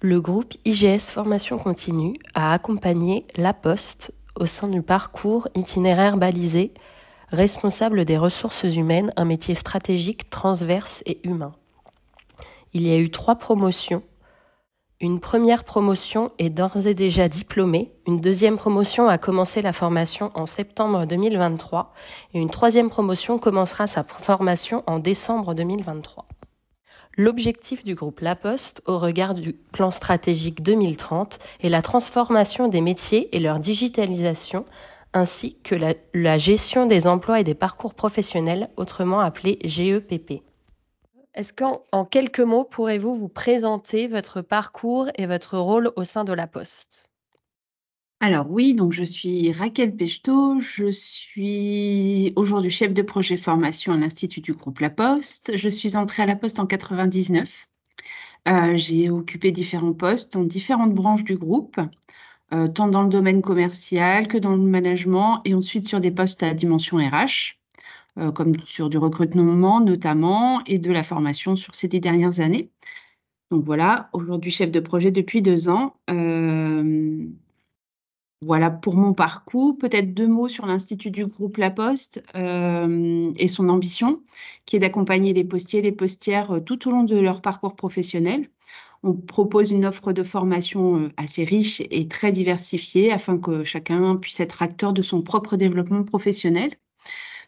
Le 0.00 0.20
groupe 0.20 0.54
IGS 0.64 1.10
Formation 1.10 1.58
Continue 1.58 2.14
a 2.32 2.52
accompagné 2.52 3.26
La 3.36 3.52
Poste 3.52 4.12
au 4.36 4.46
sein 4.46 4.68
du 4.68 4.80
parcours 4.80 5.48
itinéraire 5.56 6.16
balisé, 6.16 6.72
responsable 7.30 8.04
des 8.04 8.16
ressources 8.16 8.62
humaines, 8.62 9.12
un 9.16 9.24
métier 9.24 9.56
stratégique, 9.56 10.30
transverse 10.30 11.02
et 11.04 11.18
humain. 11.26 11.52
Il 12.74 12.86
y 12.86 12.92
a 12.92 12.98
eu 12.98 13.10
trois 13.10 13.34
promotions. 13.34 14.04
Une 15.00 15.18
première 15.18 15.64
promotion 15.64 16.30
est 16.38 16.50
d'ores 16.50 16.86
et 16.86 16.94
déjà 16.94 17.28
diplômée, 17.28 17.92
une 18.06 18.20
deuxième 18.20 18.56
promotion 18.56 19.08
a 19.08 19.18
commencé 19.18 19.62
la 19.62 19.72
formation 19.72 20.30
en 20.36 20.46
septembre 20.46 21.06
2023 21.06 21.92
et 22.34 22.38
une 22.38 22.50
troisième 22.50 22.88
promotion 22.88 23.36
commencera 23.38 23.88
sa 23.88 24.04
formation 24.04 24.84
en 24.86 25.00
décembre 25.00 25.54
2023. 25.54 26.24
L'objectif 27.20 27.82
du 27.82 27.96
groupe 27.96 28.20
La 28.20 28.36
Poste 28.36 28.80
au 28.86 28.96
regard 28.96 29.34
du 29.34 29.52
plan 29.52 29.90
stratégique 29.90 30.62
2030 30.62 31.40
est 31.64 31.68
la 31.68 31.82
transformation 31.82 32.68
des 32.68 32.80
métiers 32.80 33.36
et 33.36 33.40
leur 33.40 33.58
digitalisation 33.58 34.64
ainsi 35.12 35.58
que 35.64 35.74
la, 35.74 36.38
gestion 36.38 36.86
des 36.86 37.08
emplois 37.08 37.40
et 37.40 37.44
des 37.44 37.56
parcours 37.56 37.94
professionnels, 37.94 38.70
autrement 38.76 39.18
appelés 39.18 39.58
GEPP. 39.64 40.44
Est-ce 41.34 41.52
qu'en 41.52 42.04
quelques 42.04 42.38
mots, 42.38 42.62
pourrez-vous 42.62 43.16
vous 43.16 43.28
présenter 43.28 44.06
votre 44.06 44.40
parcours 44.40 45.08
et 45.16 45.26
votre 45.26 45.58
rôle 45.58 45.90
au 45.96 46.04
sein 46.04 46.22
de 46.22 46.32
La 46.32 46.46
Poste? 46.46 47.07
Alors 48.20 48.50
oui, 48.50 48.74
donc 48.74 48.92
je 48.92 49.04
suis 49.04 49.52
Raquel 49.52 49.94
Pechto, 49.94 50.58
je 50.58 50.90
suis 50.90 52.32
aujourd'hui 52.34 52.70
chef 52.70 52.92
de 52.92 53.02
projet 53.02 53.36
formation 53.36 53.92
à 53.92 53.96
l'Institut 53.96 54.40
du 54.40 54.54
groupe 54.54 54.80
La 54.80 54.90
Poste. 54.90 55.52
Je 55.56 55.68
suis 55.68 55.96
entrée 55.96 56.24
à 56.24 56.26
La 56.26 56.34
Poste 56.34 56.58
en 56.58 56.66
99. 56.66 57.68
Euh, 58.48 58.76
j'ai 58.76 59.08
occupé 59.10 59.52
différents 59.52 59.92
postes 59.92 60.32
dans 60.32 60.42
différentes 60.44 60.94
branches 60.94 61.22
du 61.24 61.36
groupe, 61.36 61.78
euh, 62.52 62.66
tant 62.68 62.88
dans 62.88 63.02
le 63.02 63.08
domaine 63.08 63.42
commercial 63.42 64.26
que 64.26 64.38
dans 64.38 64.56
le 64.56 64.62
management 64.62 65.40
et 65.44 65.54
ensuite 65.54 65.86
sur 65.86 66.00
des 66.00 66.10
postes 66.10 66.42
à 66.42 66.54
dimension 66.54 66.96
RH, 66.98 67.58
euh, 68.18 68.32
comme 68.32 68.52
sur 68.64 68.88
du 68.88 68.98
recrutement 68.98 69.80
notamment 69.80 70.64
et 70.66 70.78
de 70.78 70.90
la 70.92 71.04
formation 71.04 71.56
sur 71.56 71.74
ces 71.74 71.88
dix 71.88 72.00
dernières 72.00 72.40
années. 72.40 72.70
Donc 73.50 73.64
voilà, 73.64 74.10
aujourd'hui 74.12 74.50
chef 74.50 74.72
de 74.72 74.80
projet 74.80 75.10
depuis 75.12 75.42
deux 75.42 75.68
ans. 75.68 75.94
Voilà 78.42 78.70
pour 78.70 78.94
mon 78.94 79.14
parcours. 79.14 79.76
Peut-être 79.78 80.14
deux 80.14 80.28
mots 80.28 80.46
sur 80.48 80.64
l'Institut 80.66 81.10
du 81.10 81.26
groupe 81.26 81.56
La 81.56 81.70
Poste 81.70 82.22
euh, 82.36 83.32
et 83.36 83.48
son 83.48 83.68
ambition, 83.68 84.22
qui 84.64 84.76
est 84.76 84.78
d'accompagner 84.78 85.32
les 85.32 85.44
postiers 85.44 85.80
et 85.80 85.82
les 85.82 85.92
postières 85.92 86.52
euh, 86.52 86.60
tout 86.60 86.86
au 86.86 86.92
long 86.92 87.02
de 87.02 87.18
leur 87.18 87.42
parcours 87.42 87.74
professionnel. 87.74 88.48
On 89.02 89.12
propose 89.14 89.72
une 89.72 89.84
offre 89.84 90.12
de 90.12 90.22
formation 90.22 90.98
euh, 90.98 91.08
assez 91.16 91.42
riche 91.44 91.82
et 91.90 92.06
très 92.06 92.30
diversifiée 92.30 93.12
afin 93.12 93.38
que 93.38 93.64
chacun 93.64 94.14
puisse 94.16 94.38
être 94.38 94.62
acteur 94.62 94.92
de 94.92 95.02
son 95.02 95.20
propre 95.22 95.56
développement 95.56 96.04
professionnel. 96.04 96.76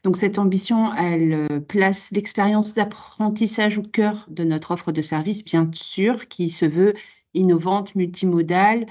Donc 0.02 0.16
cette 0.16 0.38
ambition, 0.38 0.92
elle 0.94 1.62
place 1.68 2.10
l'expérience 2.12 2.74
d'apprentissage 2.74 3.78
au 3.78 3.82
cœur 3.82 4.26
de 4.28 4.44
notre 4.44 4.70
offre 4.72 4.92
de 4.92 5.02
service, 5.02 5.44
bien 5.44 5.70
sûr, 5.74 6.26
qui 6.26 6.48
se 6.50 6.64
veut 6.64 6.94
innovante, 7.34 7.94
multimodale, 7.94 8.86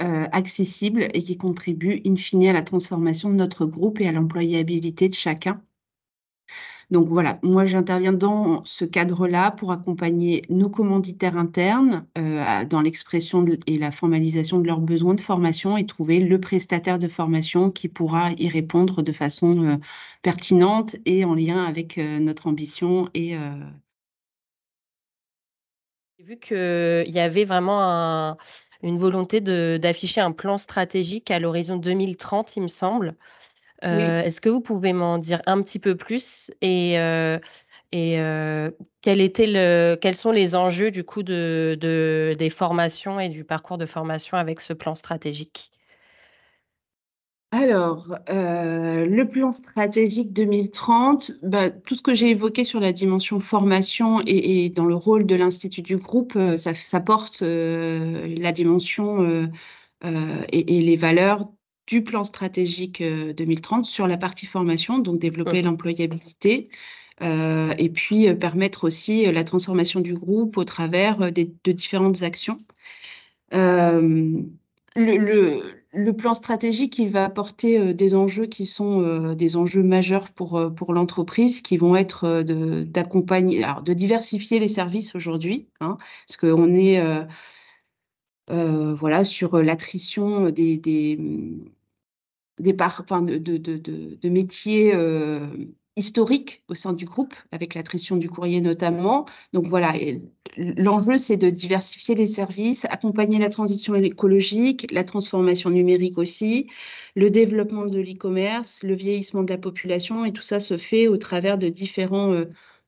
euh, 0.00 0.26
accessible 0.32 1.08
et 1.14 1.22
qui 1.22 1.36
contribue 1.36 2.00
in 2.06 2.16
fine 2.16 2.46
à 2.48 2.52
la 2.52 2.62
transformation 2.62 3.30
de 3.30 3.34
notre 3.34 3.66
groupe 3.66 4.00
et 4.00 4.08
à 4.08 4.12
l'employabilité 4.12 5.08
de 5.08 5.14
chacun. 5.14 5.62
Donc 6.90 7.06
voilà, 7.08 7.38
moi 7.42 7.66
j'interviens 7.66 8.12
dans 8.12 8.64
ce 8.64 8.84
cadre-là 8.84 9.52
pour 9.52 9.70
accompagner 9.72 10.42
nos 10.50 10.68
commanditaires 10.70 11.36
internes 11.36 12.04
euh, 12.18 12.64
dans 12.64 12.80
l'expression 12.80 13.44
et 13.66 13.78
la 13.78 13.90
formalisation 13.92 14.58
de 14.58 14.66
leurs 14.66 14.80
besoins 14.80 15.14
de 15.14 15.20
formation 15.20 15.76
et 15.76 15.86
trouver 15.86 16.20
le 16.20 16.40
prestataire 16.40 16.98
de 16.98 17.06
formation 17.06 17.70
qui 17.70 17.88
pourra 17.88 18.32
y 18.32 18.48
répondre 18.48 19.02
de 19.02 19.12
façon 19.12 19.64
euh, 19.64 19.76
pertinente 20.22 20.96
et 21.06 21.24
en 21.24 21.34
lien 21.34 21.64
avec 21.64 21.96
notre 21.98 22.48
ambition 22.48 23.08
et 23.14 23.36
vu 26.22 26.38
qu'il 26.38 27.04
y 27.10 27.18
avait 27.20 27.44
vraiment 27.44 27.80
un, 27.82 28.36
une 28.82 28.98
volonté 28.98 29.40
d'afficher 29.40 30.20
un 30.20 30.32
plan 30.32 30.58
stratégique 30.58 31.30
à 31.30 31.38
l'horizon 31.38 31.76
2030, 31.76 32.56
il 32.56 32.62
me 32.62 32.68
semble. 32.68 33.16
Euh, 33.84 34.22
est-ce 34.22 34.40
que 34.40 34.48
vous 34.50 34.60
pouvez 34.62 34.92
m'en 34.92 35.18
dire 35.18 35.42
un 35.46 35.62
petit 35.62 35.78
peu 35.80 35.96
plus 35.96 36.52
et, 36.62 36.98
euh, 37.00 37.38
et 37.92 38.20
euh, 38.20 38.70
quel 39.02 39.20
était 39.22 39.46
le, 39.48 39.96
quels 40.00 40.16
sont 40.16 40.32
les 40.32 40.56
enjeux 40.56 40.90
du 40.92 41.04
coup 41.04 41.22
de, 41.24 41.78
de, 41.80 42.34
des 42.38 42.50
formations 42.50 43.20
et 43.20 43.28
du 43.30 43.44
parcours 43.44 43.78
de 43.78 43.86
formation 43.86 44.36
avec 44.38 44.60
ce 44.60 44.72
plan 44.74 44.94
stratégique? 44.96 45.72
Alors, 47.52 48.16
euh, 48.28 49.06
le 49.06 49.28
plan 49.28 49.50
stratégique 49.50 50.32
2030, 50.32 51.32
bah, 51.42 51.70
tout 51.70 51.96
ce 51.96 52.02
que 52.02 52.14
j'ai 52.14 52.30
évoqué 52.30 52.64
sur 52.64 52.78
la 52.78 52.92
dimension 52.92 53.40
formation 53.40 54.22
et, 54.24 54.68
dans 54.70 54.84
le 54.84 54.94
rôle 54.94 55.26
de 55.26 55.34
l'Institut 55.34 55.82
du 55.82 55.96
groupe, 55.96 56.34
euh, 56.36 56.56
ça, 56.56 57.00
porte 57.00 57.42
euh, 57.42 58.32
la 58.38 58.52
dimension 58.52 59.48
et, 60.02 60.80
les 60.80 60.96
valeurs 60.96 61.40
du 61.88 62.04
plan 62.04 62.22
stratégique 62.22 63.02
2030 63.02 63.84
sur 63.84 64.06
la 64.06 64.16
partie 64.16 64.46
formation, 64.46 65.00
donc 65.00 65.18
développer 65.18 65.60
l'employabilité. 65.62 66.68
et 67.20 67.90
puis 67.92 68.32
permettre 68.34 68.84
aussi 68.84 69.30
la 69.30 69.42
transformation 69.44 70.00
du 70.00 70.14
groupe 70.14 70.56
au 70.56 70.64
travers 70.64 71.32
de 71.32 71.72
différentes 71.72 72.22
actions. 72.22 72.58
le, 73.52 74.46
le 74.94 75.79
plan 76.16 76.34
stratégique, 76.34 76.98
il 76.98 77.10
va 77.10 77.24
apporter 77.24 77.78
euh, 77.78 77.94
des 77.94 78.14
enjeux 78.14 78.46
qui 78.46 78.66
sont 78.66 79.02
euh, 79.02 79.34
des 79.34 79.56
enjeux 79.56 79.82
majeurs 79.82 80.30
pour, 80.30 80.56
euh, 80.56 80.70
pour 80.70 80.92
l'entreprise, 80.92 81.60
qui 81.60 81.76
vont 81.76 81.96
être 81.96 82.42
d'accompagner, 82.84 83.64
alors 83.64 83.82
de 83.82 83.92
diversifier 83.92 84.60
les 84.60 84.68
services 84.68 85.14
aujourd'hui, 85.14 85.68
hein, 85.80 85.96
parce 86.26 86.36
qu'on 86.36 86.74
est 86.74 87.02
voilà, 88.48 89.24
sur 89.24 89.58
l'attrition 89.58 90.50
des, 90.50 90.76
des, 90.76 91.18
des 92.58 92.76
enfin, 92.80 93.22
de, 93.22 93.38
de, 93.38 93.56
de, 93.56 93.76
de, 93.76 94.28
métiers 94.28 94.92
historique 96.00 96.64
au 96.68 96.74
sein 96.74 96.92
du 96.92 97.04
groupe, 97.04 97.34
avec 97.52 97.74
l'attrition 97.74 98.16
du 98.16 98.28
courrier 98.28 98.60
notamment. 98.60 99.26
Donc 99.52 99.66
voilà, 99.68 99.92
l'enjeu, 100.56 101.18
c'est 101.18 101.36
de 101.36 101.50
diversifier 101.50 102.14
les 102.16 102.26
services, 102.26 102.86
accompagner 102.86 103.38
la 103.38 103.50
transition 103.50 103.94
écologique, 103.94 104.90
la 104.90 105.04
transformation 105.04 105.70
numérique 105.70 106.18
aussi, 106.18 106.66
le 107.14 107.30
développement 107.30 107.84
de 107.86 108.00
l'e-commerce, 108.00 108.82
le 108.82 108.94
vieillissement 108.94 109.42
de 109.42 109.50
la 109.50 109.58
population, 109.58 110.24
et 110.24 110.32
tout 110.32 110.42
ça 110.42 110.58
se 110.60 110.76
fait 110.76 111.06
au 111.06 111.16
travers 111.16 111.58
de 111.58 111.68
différents, 111.68 112.32
euh, 112.32 112.46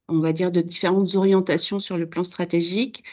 on 0.09 0.19
va 0.21 0.33
dire, 0.33 0.51
de 0.51 0.63
différentes 0.63 1.15
orientations 1.15 1.79
sur 1.81 1.97
le 1.99 2.09
plan 2.09 2.25
stratégique. 2.25 3.05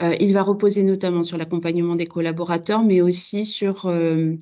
Euh, 0.00 0.14
il 0.20 0.32
va 0.32 0.42
reposer 0.42 0.84
notamment 0.84 1.24
sur 1.24 1.36
l'accompagnement 1.38 1.96
des 1.96 2.06
collaborateurs, 2.06 2.84
mais 2.84 3.00
aussi 3.00 3.44
sur 3.44 3.86
euh, 3.86 4.36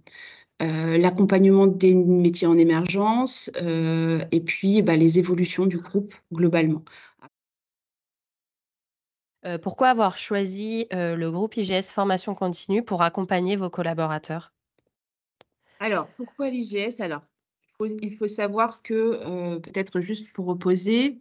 euh, 0.62 0.97
l'accompagnement 0.97 1.67
des 1.67 1.94
métiers 1.94 2.47
en 2.47 2.56
émergence 2.56 3.50
euh, 3.61 4.25
et 4.33 4.41
puis 4.41 4.81
bah, 4.81 4.97
les 4.97 5.19
évolutions 5.19 5.67
du 5.67 5.77
groupe 5.77 6.15
globalement. 6.33 6.83
Euh, 9.45 9.59
pourquoi 9.59 9.89
avoir 9.89 10.16
choisi 10.16 10.87
le 10.91 11.28
groupe 11.28 11.59
IGS 11.59 11.92
Formation 11.92 12.34
Continue 12.34 12.83
pour 12.83 13.03
accompagner 13.03 13.57
vos 13.57 13.69
collaborateurs? 13.69 14.54
Alors, 15.78 16.09
pourquoi 16.16 16.48
l'IGS 16.48 17.01
Alors, 17.01 17.22
il 17.81 18.16
faut, 18.16 18.27
savoir 18.27 18.81
que, 18.81 19.59
peut-être 19.59 20.01
juste 20.01 20.33
pour 20.33 20.47
reposer, 20.47 21.19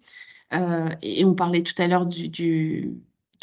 et 1.02 1.26
on 1.26 1.36
parlait 1.36 1.62
tout 1.62 1.80
à 1.80 1.88
l'heure 1.88 2.06
du 2.06 2.30
du 2.30 2.94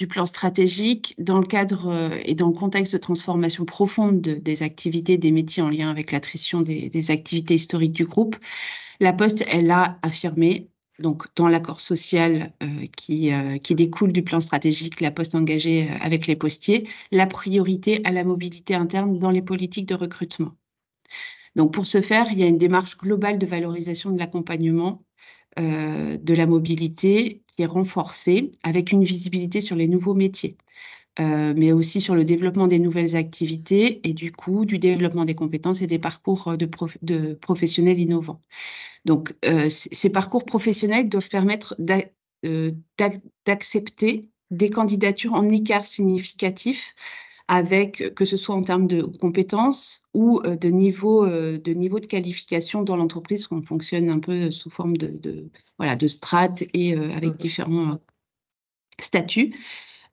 plan 0.06 0.26
stratégique 0.26 1.14
dans 1.18 1.38
le 1.38 1.46
cadre 1.46 1.88
euh, 1.88 2.18
et 2.24 2.34
dans 2.34 2.48
le 2.48 2.54
contexte 2.54 2.92
de 2.92 2.98
transformation 2.98 3.64
profonde 3.64 4.20
des 4.20 4.62
activités, 4.62 5.18
des 5.18 5.30
métiers 5.30 5.62
en 5.62 5.70
lien 5.70 5.90
avec 5.90 6.12
l'attrition 6.12 6.60
des, 6.60 7.10
activités 7.10 7.54
historiques 7.54 7.92
du 7.92 8.04
groupe, 8.04 8.36
la 9.00 9.12
Poste, 9.12 9.44
elle 9.48 9.70
a 9.70 9.98
affirmé, 10.02 10.68
donc 10.98 11.26
dans 11.36 11.48
l'accord 11.48 11.80
social 11.80 12.52
euh, 12.62 12.86
qui, 12.96 13.32
euh, 13.32 13.58
qui 13.58 13.74
découle 13.74 14.12
du 14.12 14.22
plan 14.22 14.40
stratégique, 14.40 15.00
la 15.00 15.10
Poste 15.10 15.34
engagée 15.34 15.88
avec 16.00 16.26
les 16.26 16.36
postiers, 16.36 16.88
la 17.10 17.26
priorité 17.26 18.00
à 18.04 18.12
la 18.12 18.24
mobilité 18.24 18.74
interne 18.74 19.18
dans 19.18 19.30
les 19.30 19.42
politiques 19.42 19.86
de 19.86 19.94
recrutement. 19.94 20.52
Donc 21.56 21.72
pour 21.72 21.86
ce 21.86 22.00
faire, 22.00 22.26
il 22.32 22.38
y 22.38 22.42
a 22.42 22.46
une 22.46 22.58
démarche 22.58 22.96
globale 22.96 23.38
de 23.38 23.46
valorisation 23.46 24.10
de 24.10 24.18
l'accompagnement 24.18 25.04
de 25.58 26.34
la 26.34 26.46
mobilité 26.46 27.41
qui 27.56 27.62
est 27.62 27.66
renforcée 27.66 28.50
avec 28.62 28.92
une 28.92 29.04
visibilité 29.04 29.60
sur 29.60 29.76
les 29.76 29.88
nouveaux 29.88 30.14
métiers, 30.14 30.56
euh, 31.20 31.54
mais 31.56 31.72
aussi 31.72 32.00
sur 32.00 32.14
le 32.14 32.24
développement 32.24 32.66
des 32.66 32.78
nouvelles 32.78 33.16
activités 33.16 34.06
et 34.08 34.14
du 34.14 34.32
coup 34.32 34.64
du 34.64 34.78
développement 34.78 35.24
des 35.24 35.34
compétences 35.34 35.82
et 35.82 35.86
des 35.86 35.98
parcours 35.98 36.56
de, 36.56 36.68
de 37.02 37.34
professionnels 37.34 38.00
innovants. 38.00 38.40
Donc, 39.04 39.34
euh, 39.44 39.68
ces 39.70 40.10
parcours 40.10 40.44
professionnels 40.44 41.08
doivent 41.08 41.28
permettre 41.28 41.76
euh, 42.44 42.72
d'accepter 43.44 44.28
des 44.50 44.70
candidatures 44.70 45.34
en 45.34 45.48
écart 45.48 45.86
significatif 45.86 46.94
avec 47.52 48.14
que 48.14 48.24
ce 48.24 48.38
soit 48.38 48.54
en 48.54 48.62
termes 48.62 48.86
de 48.86 49.02
compétences 49.02 50.02
ou 50.14 50.40
de 50.42 50.68
niveau 50.70 51.26
de 51.26 51.72
niveau 51.74 52.00
de 52.00 52.06
qualification 52.06 52.82
dans 52.82 52.96
l'entreprise, 52.96 53.46
qu'on 53.46 53.60
fonctionne 53.60 54.08
un 54.08 54.20
peu 54.20 54.50
sous 54.50 54.70
forme 54.70 54.96
de, 54.96 55.50
voilà 55.76 55.94
de 55.94 56.06
strates 56.06 56.64
et 56.72 56.94
avec 56.94 57.34
mmh 57.34 57.36
différents 57.36 57.98
statuts. 58.98 59.54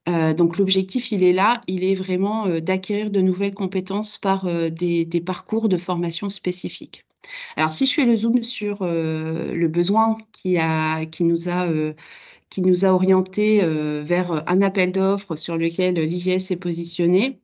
donc 0.06 0.58
l'objectif, 0.58 1.12
il 1.12 1.22
est 1.22 1.32
là, 1.32 1.62
il 1.66 1.82
est 1.82 1.94
vraiment 1.94 2.46
d'acquérir 2.60 3.10
de 3.10 3.22
nouvelles 3.22 3.54
compétences 3.54 4.18
par 4.18 4.44
des, 4.70 5.06
des, 5.06 5.20
parcours 5.22 5.70
de 5.70 5.78
formation 5.78 6.28
spécifiques. 6.28 7.06
Alors 7.56 7.72
si 7.72 7.86
je 7.86 7.94
fais 7.94 8.04
le 8.04 8.16
zoom 8.16 8.42
sur 8.42 8.84
le 8.84 9.66
besoin 9.68 10.18
qui, 10.32 10.58
a, 10.58 11.06
qui 11.06 11.24
nous 11.24 11.48
a 11.48 11.66
qui 12.50 12.62
nous 12.62 12.84
a 12.84 12.88
orientés 12.88 13.62
euh, 13.62 14.02
vers 14.04 14.44
un 14.48 14.60
appel 14.60 14.92
d'offres 14.92 15.36
sur 15.36 15.56
lequel 15.56 15.94
l'IGS 15.94 16.50
est 16.50 16.60
positionné. 16.60 17.40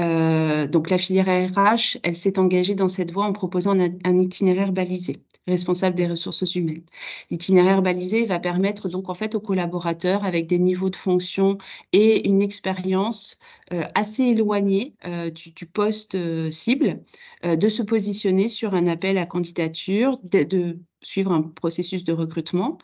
Euh, 0.00 0.66
donc 0.66 0.90
la 0.90 0.98
filière 0.98 1.26
RH, 1.26 1.98
elle 2.02 2.16
s'est 2.16 2.38
engagée 2.38 2.74
dans 2.74 2.88
cette 2.88 3.12
voie 3.12 3.26
en 3.26 3.32
proposant 3.32 3.78
un, 3.78 4.18
itinéraire 4.18 4.72
balisé, 4.72 5.22
responsable 5.46 5.94
des 5.96 6.06
ressources 6.06 6.54
humaines. 6.54 6.84
L'itinéraire 7.30 7.82
balisé 7.82 8.24
va 8.24 8.38
permettre 8.38 8.88
donc 8.88 9.10
en 9.10 9.14
fait 9.14 9.34
aux 9.34 9.40
collaborateurs 9.40 10.24
avec 10.24 10.46
des 10.46 10.58
niveaux 10.58 10.88
de 10.90 10.96
fonction 10.96 11.58
et 11.92 12.26
une 12.26 12.40
expérience 12.40 13.38
euh, 13.72 13.84
assez 13.94 14.22
éloignée 14.24 14.94
du, 15.34 15.66
poste 15.66 16.16
cible 16.50 17.02
de 17.44 17.68
se 17.68 17.82
positionner 17.82 18.48
sur 18.48 18.74
un 18.74 18.86
appel 18.86 19.18
à 19.18 19.26
candidature, 19.26 20.18
de 20.22 20.78
suivre 21.02 21.32
un 21.32 21.42
processus 21.42 22.04
de 22.04 22.12
recrutement, 22.12 22.78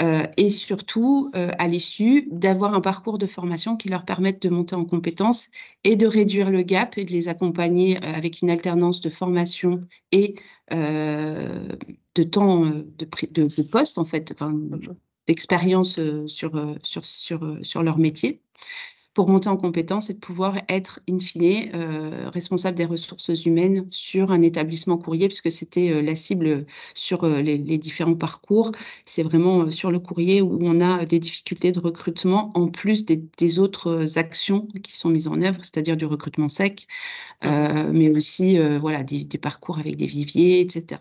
euh, 0.00 0.26
et 0.36 0.50
surtout, 0.50 1.30
euh, 1.34 1.50
à 1.58 1.68
l'issue, 1.68 2.28
d'avoir 2.30 2.74
un 2.74 2.80
parcours 2.80 3.18
de 3.18 3.26
formation 3.26 3.76
qui 3.76 3.88
leur 3.88 4.04
permette 4.04 4.42
de 4.42 4.48
monter 4.50 4.74
en 4.74 4.84
compétences 4.84 5.48
et 5.84 5.96
de 5.96 6.06
réduire 6.06 6.50
le 6.50 6.62
gap 6.62 6.98
et 6.98 7.04
de 7.04 7.12
les 7.12 7.28
accompagner 7.28 7.96
euh, 7.96 8.12
avec 8.14 8.42
une 8.42 8.50
alternance 8.50 9.00
de 9.00 9.08
formation 9.08 9.86
et 10.12 10.34
de 10.70 12.22
temps 12.24 12.64
de, 12.64 12.86
de, 12.98 13.46
de, 13.56 13.62
poste, 13.62 13.98
en 13.98 14.04
fait, 14.04 14.34
d'expérience 15.28 16.00
sur, 16.26 16.76
sur, 16.82 17.04
sur, 17.04 17.58
sur 17.62 17.82
leur 17.84 17.98
métier 17.98 18.40
pour 19.16 19.30
monter 19.30 19.48
en 19.48 19.56
compétence 19.56 20.10
et 20.10 20.12
de 20.12 20.18
pouvoir 20.18 20.58
être, 20.68 21.00
in 21.08 21.18
fine, 21.18 21.70
euh, 21.74 22.28
responsable 22.28 22.76
des 22.76 22.84
ressources 22.84 23.46
humaines 23.46 23.86
sur 23.90 24.30
un 24.30 24.42
établissement 24.42 24.98
courrier, 24.98 25.26
puisque 25.26 25.50
c'était 25.50 25.90
euh, 25.90 26.02
la 26.02 26.14
cible 26.14 26.66
sur 26.92 27.24
euh, 27.24 27.40
les, 27.40 27.78
différents 27.78 28.14
parcours. 28.14 28.72
C'est 29.06 29.22
vraiment 29.22 29.70
sur 29.70 29.90
le 29.90 30.00
courrier 30.00 30.42
où 30.42 30.58
on 30.60 30.82
a 30.82 31.06
des 31.06 31.18
difficultés 31.18 31.72
de 31.72 31.80
recrutement, 31.80 32.50
en 32.54 32.68
plus 32.68 33.06
des, 33.06 33.58
autres 33.58 34.18
actions 34.18 34.68
qui 34.82 34.94
sont 34.94 35.08
mises 35.08 35.28
en 35.28 35.40
œuvre, 35.40 35.60
c'est-à-dire 35.62 35.96
du 35.96 36.04
recrutement 36.04 36.50
sec, 36.50 36.86
mais 37.42 38.10
aussi 38.10 38.58
voilà, 38.78 39.02
des, 39.02 39.24
parcours 39.38 39.78
avec 39.78 39.96
des 39.96 40.06
viviers, 40.06 40.60
etc. 40.60 41.00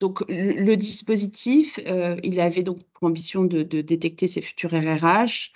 Donc, 0.00 0.22
le, 0.28 0.74
dispositif, 0.76 1.80
il 2.22 2.40
avait 2.40 2.62
donc 2.62 2.78
pour 2.92 3.08
ambition 3.08 3.44
de, 3.44 3.62
de 3.62 3.80
détecter 3.80 4.28
ces 4.28 4.42
futurs 4.42 4.72
RRH, 4.72 5.52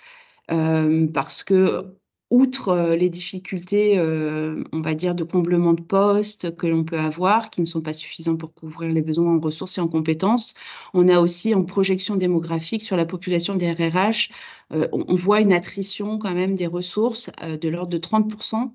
parce 1.13 1.43
que 1.43 1.95
outre 2.31 2.69
euh, 2.69 2.95
les 2.95 3.09
difficultés, 3.09 3.97
euh, 3.99 4.63
on 4.71 4.81
va 4.81 4.95
dire, 4.95 5.15
de 5.15 5.23
comblement 5.23 5.73
de 5.73 5.81
postes 5.81 6.55
que 6.55 6.65
l'on 6.65 6.83
peut 6.85 6.97
avoir, 6.97 7.49
qui 7.49 7.61
ne 7.61 7.65
sont 7.65 7.81
pas 7.81 7.93
suffisants 7.93 8.37
pour 8.37 8.53
couvrir 8.53 8.91
les 8.91 9.01
besoins 9.01 9.35
en 9.35 9.39
ressources 9.39 9.77
et 9.77 9.81
en 9.81 9.87
compétences, 9.89 10.53
on 10.93 11.07
a 11.09 11.19
aussi 11.19 11.53
en 11.53 11.63
projection 11.63 12.15
démographique 12.15 12.81
sur 12.81 12.95
la 12.97 13.05
population 13.05 13.55
des 13.55 13.71
RRH, 13.71 14.31
on 14.71 15.15
voit 15.15 15.41
une 15.41 15.53
attrition 15.53 16.17
quand 16.17 16.33
même 16.33 16.55
des 16.55 16.67
ressources 16.67 17.29
de 17.41 17.69
l'ordre 17.69 17.89
de 17.89 17.97
30% 17.97 18.71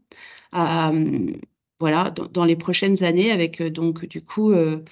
voilà, 1.79 2.11
dans, 2.11 2.45
les 2.45 2.57
prochaines 2.57 3.05
années, 3.05 3.31
avec 3.31 3.63
donc 3.63 4.07
du 4.07 4.23
coup 4.23 4.53
euh, 4.53 4.83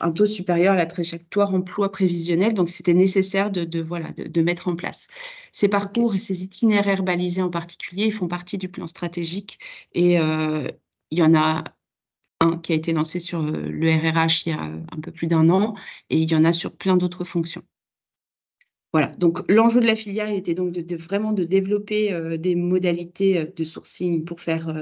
un 0.00 0.12
taux 0.12 0.26
supérieur 0.26 0.74
à 0.74 0.76
la 0.76 0.86
trajectoire 0.86 1.54
emploi 1.54 1.90
prévisionnel. 1.90 2.54
Donc, 2.54 2.70
c'était 2.70 2.94
nécessaire 2.94 3.50
de, 3.50 3.80
voilà, 3.80 4.12
de, 4.12 4.42
mettre 4.42 4.68
en 4.68 4.76
place. 4.76 5.08
Ces 5.52 5.68
parcours 5.68 6.14
et 6.14 6.18
ces 6.18 6.42
itinéraires 6.44 7.02
balisés 7.02 7.42
en 7.42 7.50
particulier, 7.50 8.06
ils 8.06 8.12
font 8.12 8.28
partie 8.28 8.58
du 8.58 8.68
plan 8.68 8.86
stratégique. 8.86 9.58
Et 9.92 10.18
euh, 10.18 10.68
il 11.10 11.18
y 11.18 11.22
en 11.22 11.34
a 11.34 11.64
un 12.40 12.58
qui 12.58 12.72
a 12.72 12.74
été 12.74 12.92
lancé 12.92 13.20
sur 13.20 13.40
euh, 13.40 13.52
le 13.52 13.90
RRH 13.90 14.46
il 14.46 14.50
y 14.50 14.52
a 14.52 14.60
un 14.60 15.00
peu 15.00 15.12
plus 15.12 15.26
d'un 15.26 15.48
an, 15.50 15.74
et 16.10 16.18
il 16.18 16.30
y 16.30 16.34
en 16.34 16.44
a 16.44 16.52
sur 16.52 16.72
plein 16.72 16.96
d'autres 16.96 17.24
fonctions. 17.24 17.62
Voilà, 18.92 19.08
donc 19.16 19.40
l'enjeu 19.50 19.80
de 19.80 19.86
la 19.86 19.96
filière, 19.96 20.28
il 20.28 20.36
était 20.36 20.54
donc 20.54 20.70
de, 20.70 20.96
vraiment 20.96 21.32
de 21.32 21.42
développer 21.42 22.38
des 22.38 22.54
modalités 22.54 23.44
de 23.44 23.64
sourcing 23.64 24.24
pour 24.24 24.40
faire 24.40 24.72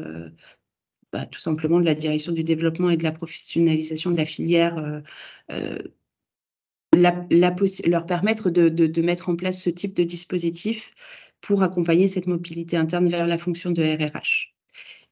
bah, 1.12 1.26
tout 1.26 1.40
simplement 1.40 1.78
de 1.78 1.84
la 1.84 1.94
direction 1.94 2.32
du 2.32 2.42
développement 2.42 2.88
et 2.88 2.96
de 2.96 3.04
la 3.04 3.12
professionnalisation 3.12 4.10
de 4.10 4.16
la 4.16 4.24
filière, 4.24 4.78
euh, 4.78 5.00
euh, 5.50 5.78
leur 6.94 8.06
permettre 8.06 8.50
de, 8.50 9.00
mettre 9.02 9.28
en 9.28 9.36
place 9.36 9.62
ce 9.62 9.70
type 9.70 9.94
de 9.94 10.04
dispositif 10.04 10.92
pour 11.42 11.62
accompagner 11.62 12.08
cette 12.08 12.26
mobilité 12.26 12.76
interne 12.76 13.08
vers 13.08 13.26
la 13.26 13.36
fonction 13.36 13.70
de 13.72 13.82
RRH. 13.82 14.54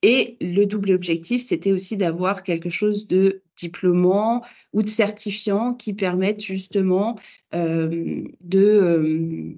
Et 0.02 0.38
le 0.40 0.64
double 0.64 0.92
objectif, 0.92 1.42
c'était 1.42 1.72
aussi 1.72 1.98
d'avoir 1.98 2.42
quelque 2.44 2.70
chose 2.70 3.06
de 3.06 3.42
diplômant 3.56 4.42
ou 4.72 4.82
de 4.82 4.88
certifiant 4.88 5.74
qui 5.74 5.92
permette 5.92 6.42
justement 6.42 7.16
euh, 7.54 8.24
de 8.40 9.54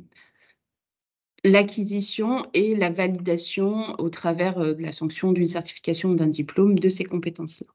l'acquisition 1.44 2.46
et 2.54 2.74
la 2.74 2.90
validation 2.90 3.94
au 3.98 4.08
travers 4.08 4.58
euh, 4.58 4.74
de 4.74 4.82
la 4.82 4.92
sanction 4.92 5.32
d'une 5.32 5.48
certification 5.48 6.14
d'un 6.14 6.28
diplôme 6.28 6.78
de 6.78 6.88
ces 6.88 7.04
compétences-là. 7.04 7.68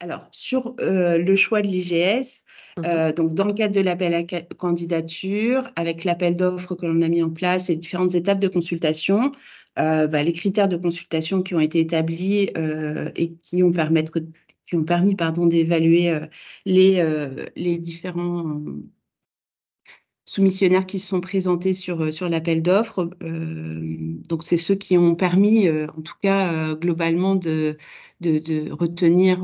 Alors, 0.00 0.26
sur 0.32 0.74
euh, 0.80 1.16
le 1.16 1.36
choix 1.36 1.62
de 1.62 1.68
l'IGS, 1.68 2.44
mmh 2.76 2.84
euh, 2.84 3.12
donc 3.12 3.34
dans 3.34 3.44
le 3.44 3.52
cadre 3.52 3.74
de 3.74 3.80
l'appel 3.80 4.14
à 4.14 4.24
candidature, 4.24 5.70
avec 5.76 6.02
l'appel 6.02 6.34
d'offres 6.34 6.74
que 6.74 6.86
l'on 6.86 7.00
a 7.02 7.08
mis 7.08 7.22
en 7.22 7.30
place 7.30 7.70
et 7.70 7.76
différentes 7.76 8.16
étapes 8.16 8.40
de 8.40 8.48
consultation, 8.48 9.30
bah, 9.76 10.22
les 10.22 10.32
critères 10.34 10.68
de 10.68 10.76
consultation 10.76 11.42
qui 11.42 11.54
ont 11.54 11.60
été 11.60 11.78
établis 11.80 12.50
et 13.16 13.32
qui 13.40 13.62
ont, 13.62 13.72
qui 14.66 14.76
ont 14.76 14.84
permis 14.84 15.14
d'évaluer 15.14 16.14
les, 16.66 17.48
les 17.56 17.78
différents 17.78 18.60
soumissionnaires 20.32 20.86
qui 20.86 20.98
se 20.98 21.08
sont 21.08 21.20
présentés 21.20 21.74
sur, 21.74 22.00
euh, 22.00 22.10
sur 22.10 22.28
l'appel 22.28 22.62
d'offres. 22.62 23.10
Euh, 23.22 23.80
donc, 24.30 24.44
c'est 24.44 24.56
ceux 24.56 24.74
qui 24.74 24.96
ont 24.96 25.14
permis, 25.14 25.68
euh, 25.68 25.86
en 25.96 26.00
tout 26.00 26.14
cas, 26.22 26.74
globalement, 26.74 27.34
de, 27.34 27.76
de, 28.20 28.70
retenir 28.72 29.42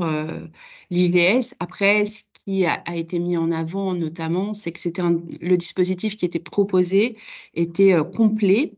l'IVS. 0.89 1.53
Après, 1.59 2.05
ce 2.05 2.23
qui 2.33 2.65
a, 2.65 2.81
été 2.95 3.19
mis 3.19 3.37
en 3.37 3.51
avant, 3.51 3.93
notamment, 3.93 4.53
c'est 4.55 4.71
que 4.71 4.79
c'était 4.79 5.03
le 5.03 5.57
dispositif 5.57 6.17
qui 6.17 6.25
était 6.25 6.39
proposé 6.39 7.17
était 7.53 7.95
complet. 8.15 8.73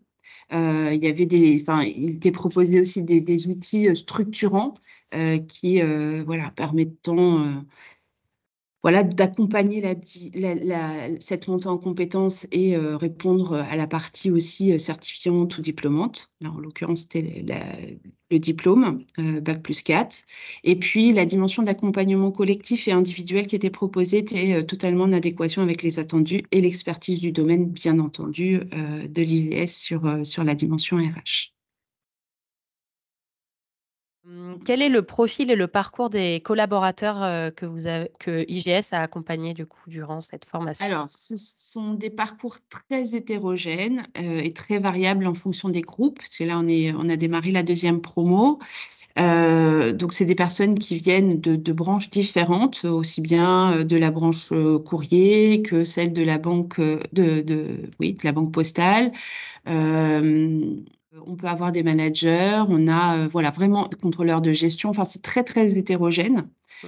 il 0.52 1.00
y 1.02 1.08
avait 1.08 1.26
des, 1.26 1.60
enfin, 1.62 1.84
il 1.84 2.16
était 2.16 2.32
proposé 2.32 2.82
aussi 2.82 3.04
des, 3.04 3.22
des 3.22 3.48
outils 3.48 3.96
structurants 3.96 4.74
qui, 5.48 5.82
voilà, 6.26 6.52
permettant 6.52 7.64
voilà, 8.84 9.04
d'accompagner 9.04 9.84
cette 11.20 11.48
montée 11.48 11.68
en 11.68 11.78
compétences 11.78 12.48
et 12.52 12.76
euh, 12.76 12.98
répondre 12.98 13.54
à 13.54 13.76
la 13.76 13.86
partie 13.86 14.32
aussi 14.32 14.74
euh, 14.74 14.78
certifiante 14.78 15.58
ou 15.58 15.62
diplômante. 15.62 16.32
en 16.44 16.58
l'occurrence, 16.58 17.02
c'était 17.02 17.46
le 18.32 18.40
diplôme, 18.40 19.06
euh, 19.20 19.40
Bac 19.40 19.62
plus 19.62 19.84
4. 19.84 20.24
Et 20.64 20.76
puis, 20.78 21.14
la 21.14 21.26
dimension 21.26 21.62
d'accompagnement 21.62 22.32
collectif 22.32 22.88
et 22.88 22.92
individuel 22.92 23.46
qui 23.46 23.56
était 23.56 23.70
proposée 23.70 24.20
était 24.20 24.66
totalement 24.66 25.04
en 25.04 25.12
adéquation 25.12 25.62
avec 25.62 25.84
les 25.84 26.00
attendus 26.00 26.44
et 26.52 26.62
l'expertise 26.62 27.20
du 27.20 27.32
domaine, 27.32 27.68
bien 27.70 28.00
entendu, 28.00 28.60
de 28.60 29.22
l'IVS 29.22 29.68
sur, 29.68 30.26
sur 30.26 30.44
la 30.44 30.56
dimension 30.56 30.98
RH. 30.98 31.61
Mmh, 34.24 34.58
quel 34.66 34.84
est 34.84 34.90
le 34.90 35.02
profil 35.02 35.50
et 35.50 35.56
le 35.56 35.68
parcours 35.68 36.12
des 36.12 36.42
collaborateurs 36.42 37.24
euh, 37.24 37.50
que, 37.50 37.66
vous 37.66 37.88
que 38.20 38.46
IGS 38.48 38.94
a 38.94 39.02
accompagnés 39.02 39.56
du 39.56 39.66
coup 39.66 39.90
durant 39.90 40.22
cette 40.22 40.46
formation? 40.46 40.86
Alors, 40.86 41.10
ce 41.10 41.36
sont 41.38 41.96
des 41.96 42.12
parcours 42.12 42.58
très 42.70 43.16
hétérogènes 43.16 44.06
euh, 44.20 44.42
et 44.42 44.54
très 44.54 44.78
variables 44.78 45.26
en 45.26 45.34
fonction 45.34 45.70
des 45.70 45.82
groupes, 45.82 46.20
parce 46.20 46.38
que 46.38 46.44
là, 46.44 46.60
on, 46.60 47.10
a 47.10 47.16
démarré 47.18 47.52
la 47.52 47.64
deuxième 47.64 48.00
promo. 48.00 48.60
Euh, 49.18 49.92
donc, 49.92 50.14
c'est 50.14 50.26
des 50.26 50.36
personnes 50.36 50.78
qui 50.78 51.00
viennent 51.00 51.42
de, 51.42 51.74
branches 51.74 52.12
différentes, 52.12 52.86
aussi 52.86 53.22
bien 53.22 53.84
de 53.84 53.98
la 53.98 54.12
branche 54.12 54.50
courrier 54.86 55.64
que 55.64 55.84
celle 55.84 56.14
de 56.14 56.22
la 56.22 56.38
banque, 56.38 56.80
de 56.80 57.44
la 58.24 58.32
banque 58.32 58.54
postale. 58.54 59.12
On 61.26 61.36
peut 61.36 61.48
avoir 61.48 61.72
des 61.72 61.84
managers, 61.84 62.64
on 62.70 62.88
a 62.88 63.18
euh, 63.18 63.28
voilà 63.28 63.52
vraiment 63.52 63.90
contrôleurs 64.02 64.42
de 64.42 64.54
gestion. 64.54 64.90
Enfin, 64.90 65.06
c'est 65.06 65.22
très 65.22 65.44
très 65.44 65.78
hétérogène. 65.78 66.50
Mmh 66.84 66.88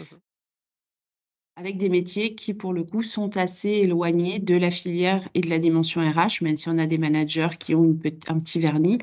avec 1.56 1.77
des 1.77 1.89
métiers 1.89 2.36
qui, 2.36 2.53
pour 2.53 2.74
le 2.74 2.84
coup, 2.84 3.03
sont 3.03 3.38
assez 3.38 3.70
éloignés 3.70 4.39
de 4.39 4.56
la 4.56 4.72
filière 4.72 5.27
et 5.36 5.42
de 5.42 5.50
la 5.50 5.60
dimension 5.60 6.01
RH, 6.01 6.42
même 6.42 6.58
si 6.58 6.68
on 6.70 6.77
a 6.77 6.88
des 6.88 6.98
managers 6.98 7.50
qui 7.60 7.75
ont 7.75 7.98
un 8.27 8.39
petit 8.39 8.60
vernis. 8.60 8.98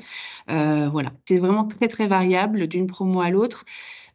Euh, 0.49 0.89
voilà, 0.89 1.13
c'est 1.27 1.37
vraiment 1.37 1.65
très, 1.65 1.87
très 1.87 2.07
variable 2.07 2.67
d'une 2.67 2.87
promo 2.87 3.21
à 3.21 3.29
l'autre. 3.29 3.65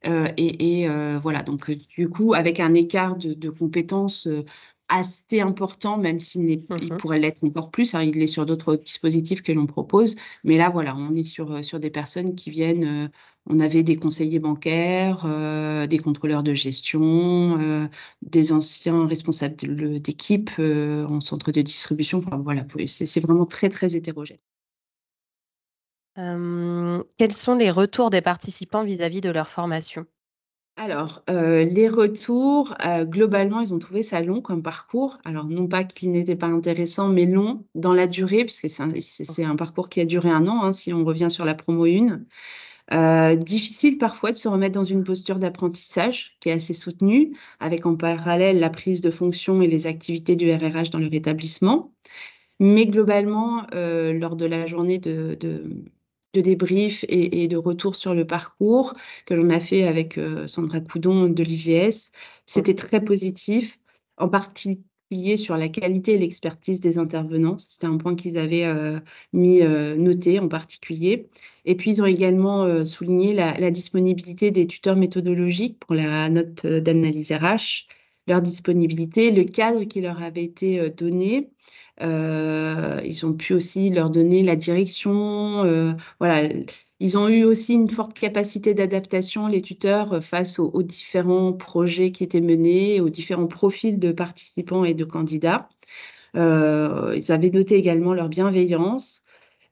Euh, 0.06 0.28
et, 0.36 0.88
euh, 0.88 1.18
voilà, 1.22 1.42
donc 1.42 1.70
du 1.70 2.08
coup, 2.08 2.34
avec 2.34 2.60
un 2.60 2.74
écart 2.74 3.16
de, 3.16 3.50
compétences 3.50 4.28
assez 4.88 5.40
important, 5.40 5.98
même 5.98 6.20
s'il 6.20 6.48
il 6.50 6.58
mmh 6.68 6.96
pourrait 6.98 7.18
l'être 7.18 7.42
encore 7.44 7.70
plus. 7.70 7.94
Hein, 7.94 8.02
il 8.02 8.20
est 8.22 8.26
sur 8.26 8.46
d'autres 8.46 8.76
dispositifs 8.76 9.42
que 9.42 9.52
l'on 9.52 9.66
propose. 9.66 10.16
Mais 10.44 10.56
là, 10.56 10.70
voilà, 10.70 10.96
on 10.96 11.14
est 11.14 11.22
sur, 11.24 11.64
sur 11.64 11.80
des 11.80 11.90
personnes 11.90 12.34
qui 12.34 12.50
viennent 12.50 13.10
on 13.48 13.60
avait 13.60 13.82
des 13.82 13.96
conseillers 13.96 14.40
bancaires, 14.40 15.24
euh, 15.24 15.86
des 15.86 15.98
contrôleurs 15.98 16.42
de 16.42 16.52
gestion, 16.54 17.58
euh, 17.60 17.86
des 18.22 18.52
anciens 18.52 19.06
responsables 19.06 20.00
d'équipe 20.00 20.50
euh, 20.58 21.06
en 21.06 21.20
centre 21.20 21.52
de 21.52 21.62
distribution. 21.62 22.18
Enfin 22.18 22.36
voilà, 22.38 22.64
c'est 22.86 23.20
vraiment 23.20 23.46
très 23.46 23.68
très 23.68 23.94
hétérogène. 23.94 24.38
quels 26.16 27.32
sont 27.32 27.54
les 27.54 27.70
retours 27.70 28.10
des 28.10 28.22
participants 28.22 28.84
vis-à-vis 28.84 29.20
de 29.20 29.30
leur 29.30 29.48
formation? 29.48 30.06
Alors, 30.86 31.22
les 31.28 31.88
retours, 31.88 32.74
globalement, 33.02 33.60
ils 33.60 33.74
ont 33.74 33.78
trouvé 33.78 34.02
ça 34.02 34.20
long 34.22 34.40
comme 34.40 34.62
parcours. 34.62 35.18
Alors, 35.24 35.46
non 35.46 35.66
pas 35.66 35.84
qu'il 35.84 36.12
n'était 36.12 36.36
pas 36.36 36.46
intéressant, 36.46 37.08
mais 37.08 37.26
long 37.26 37.64
dans 37.74 37.92
la 37.92 38.06
durée, 38.06 38.44
puisque 38.44 38.68
c'est 38.68 39.44
un, 39.44 39.56
parcours 39.56 39.88
qui 39.88 40.00
a 40.00 40.04
duré 40.04 40.30
un 40.30 40.46
an, 40.46 40.62
hein, 40.62 40.72
si 40.72 40.92
on 40.92 41.04
revient 41.04 41.30
sur 41.30 41.44
la 41.44 41.54
promo 41.54 41.84
1. 41.86 42.20
Euh, 42.92 43.34
difficile 43.34 43.98
parfois 43.98 44.30
de 44.30 44.36
se 44.36 44.46
remettre 44.46 44.74
dans 44.78 44.84
une 44.84 45.02
posture 45.02 45.38
d'apprentissage 45.40 46.36
qui 46.40 46.50
est 46.50 46.52
assez 46.52 46.74
soutenue, 46.74 47.36
avec 47.58 47.84
en 47.84 47.96
parallèle 47.96 48.60
la 48.60 48.70
prise 48.70 49.00
de 49.00 49.10
fonction 49.10 49.60
et 49.60 49.66
les 49.66 49.86
activités 49.88 50.36
du 50.36 50.52
RRH 50.52 50.90
dans 50.90 51.00
leur 51.00 51.12
établissement. 51.12 51.92
Mais 52.60 52.86
globalement, 52.86 53.66
euh, 53.74 54.12
lors 54.12 54.36
de 54.36 54.46
la 54.46 54.66
journée 54.66 54.98
de, 54.98 55.36
débrief 56.40 57.04
et, 57.08 57.48
de 57.48 57.56
retour 57.56 57.96
sur 57.96 58.14
le 58.14 58.26
parcours 58.26 58.94
que 59.26 59.34
l'on 59.34 59.50
a 59.50 59.60
fait 59.60 59.84
avec 59.84 60.18
euh, 60.18 60.46
Sandra 60.46 60.80
Coudon 60.80 61.28
de 61.28 61.42
l'IGS, 61.42 62.12
c'était 62.46 62.74
très 62.74 63.02
positif, 63.02 63.78
en 64.16 64.28
partie 64.28 64.82
sur 65.36 65.56
la 65.56 65.68
qualité 65.68 66.14
et 66.14 66.18
l'expertise 66.18 66.80
des 66.80 66.98
intervenants. 66.98 67.58
C'était 67.58 67.86
un 67.86 67.96
point 67.96 68.16
qu'ils 68.16 68.38
avaient 68.38 68.64
euh, 68.64 68.98
mis 69.32 69.62
euh, 69.62 69.94
noté 69.94 70.40
en 70.40 70.48
particulier. 70.48 71.28
Et 71.64 71.76
puis, 71.76 71.92
ils 71.92 72.02
ont 72.02 72.06
également 72.06 72.84
souligné 72.84 73.32
la, 73.32 73.70
disponibilité 73.70 74.50
des 74.50 74.66
tuteurs 74.66 74.96
méthodologiques 74.96 75.78
pour 75.78 75.94
la 75.94 76.28
note 76.28 76.66
d'analyse 76.66 77.30
RH, 77.30 77.86
leur 78.26 78.42
disponibilité, 78.42 79.30
le 79.30 79.44
cadre 79.44 79.84
qui 79.84 80.00
leur 80.00 80.20
avait 80.22 80.44
été 80.44 80.90
donné. 80.90 81.50
Ils 82.00 83.26
ont 83.26 83.32
pu 83.32 83.54
aussi 83.54 83.90
leur 83.90 84.10
donner 84.10 84.42
la 84.42 84.56
direction. 84.56 85.96
voilà, 86.18 86.48
ils 86.98 87.18
ont 87.18 87.28
eu 87.28 87.44
aussi 87.44 87.74
une 87.74 87.90
forte 87.90 88.18
capacité 88.18 88.72
d'adaptation, 88.74 89.46
les 89.48 89.60
tuteurs, 89.60 90.14
euh, 90.14 90.20
face 90.20 90.58
aux, 90.58 90.82
différents 90.82 91.52
projets 91.52 92.10
qui 92.10 92.24
étaient 92.24 92.40
menés, 92.40 93.00
aux 93.00 93.10
différents 93.10 93.46
profils 93.46 93.98
de 93.98 94.12
participants 94.12 94.84
et 94.84 94.94
de 94.94 95.04
candidats. 95.04 95.68
Euh, 96.36 97.14
ils 97.16 97.32
avaient 97.32 97.50
noté 97.50 97.76
également 97.76 98.14
leur 98.14 98.28
bienveillance. 98.28 99.24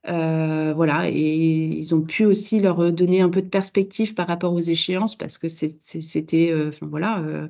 Euh, 0.08 0.74
voilà, 0.74 1.08
et 1.10 1.14
ils 1.14 1.94
ont 1.94 2.02
pu 2.02 2.24
aussi 2.26 2.60
leur 2.60 2.92
donner 2.92 3.20
un 3.22 3.30
peu 3.30 3.42
de 3.42 3.48
perspective 3.48 4.14
par 4.14 4.26
rapport 4.28 4.52
aux 4.54 4.60
échéances 4.60 5.16
parce 5.16 5.38
que 5.38 5.48
c'était, 5.48 6.52
voilà, 6.82 7.48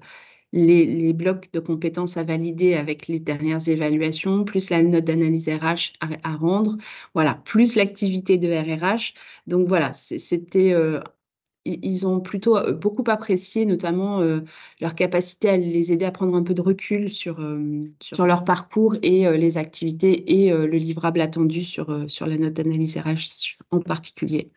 les, 0.54 1.12
blocs 1.12 1.52
de 1.52 1.60
compétences 1.60 2.16
à 2.16 2.22
valider 2.22 2.74
avec 2.74 3.08
les 3.08 3.18
dernières 3.18 3.68
évaluations, 3.68 4.44
plus 4.44 4.70
la 4.70 4.82
note 4.82 5.04
d'analyse 5.04 5.48
RH 5.48 5.92
à, 6.00 6.36
rendre, 6.36 6.76
voilà, 7.12 7.34
plus 7.44 7.74
l'activité 7.74 8.38
de 8.38 8.48
RRH. 8.48 9.14
Donc 9.46 9.66
voilà, 9.68 9.92
c'était 9.94 10.72
euh, 10.72 11.00
ils 11.64 12.06
ont 12.06 12.20
plutôt 12.20 12.56
euh, 12.56 12.72
beaucoup 12.72 13.04
apprécié, 13.08 13.66
notamment 13.66 14.20
euh, 14.20 14.42
leur 14.80 14.94
capacité 14.94 15.48
à 15.48 15.56
les 15.56 15.92
aider 15.92 16.04
à 16.04 16.12
prendre 16.12 16.36
un 16.36 16.42
peu 16.44 16.54
de 16.54 16.62
recul 16.62 17.10
sur, 17.10 17.38
sur, 18.00 18.26
leur 18.26 18.44
parcours 18.44 18.96
et 19.02 19.36
les 19.36 19.58
activités 19.58 20.44
et 20.44 20.50
le 20.50 20.76
livrable 20.76 21.20
attendu 21.20 21.64
sur, 21.64 22.04
sur 22.08 22.26
la 22.26 22.36
note 22.38 22.54
d'analyse 22.54 22.96
RH 22.98 23.58
en 23.70 23.80
particulier. 23.80 24.52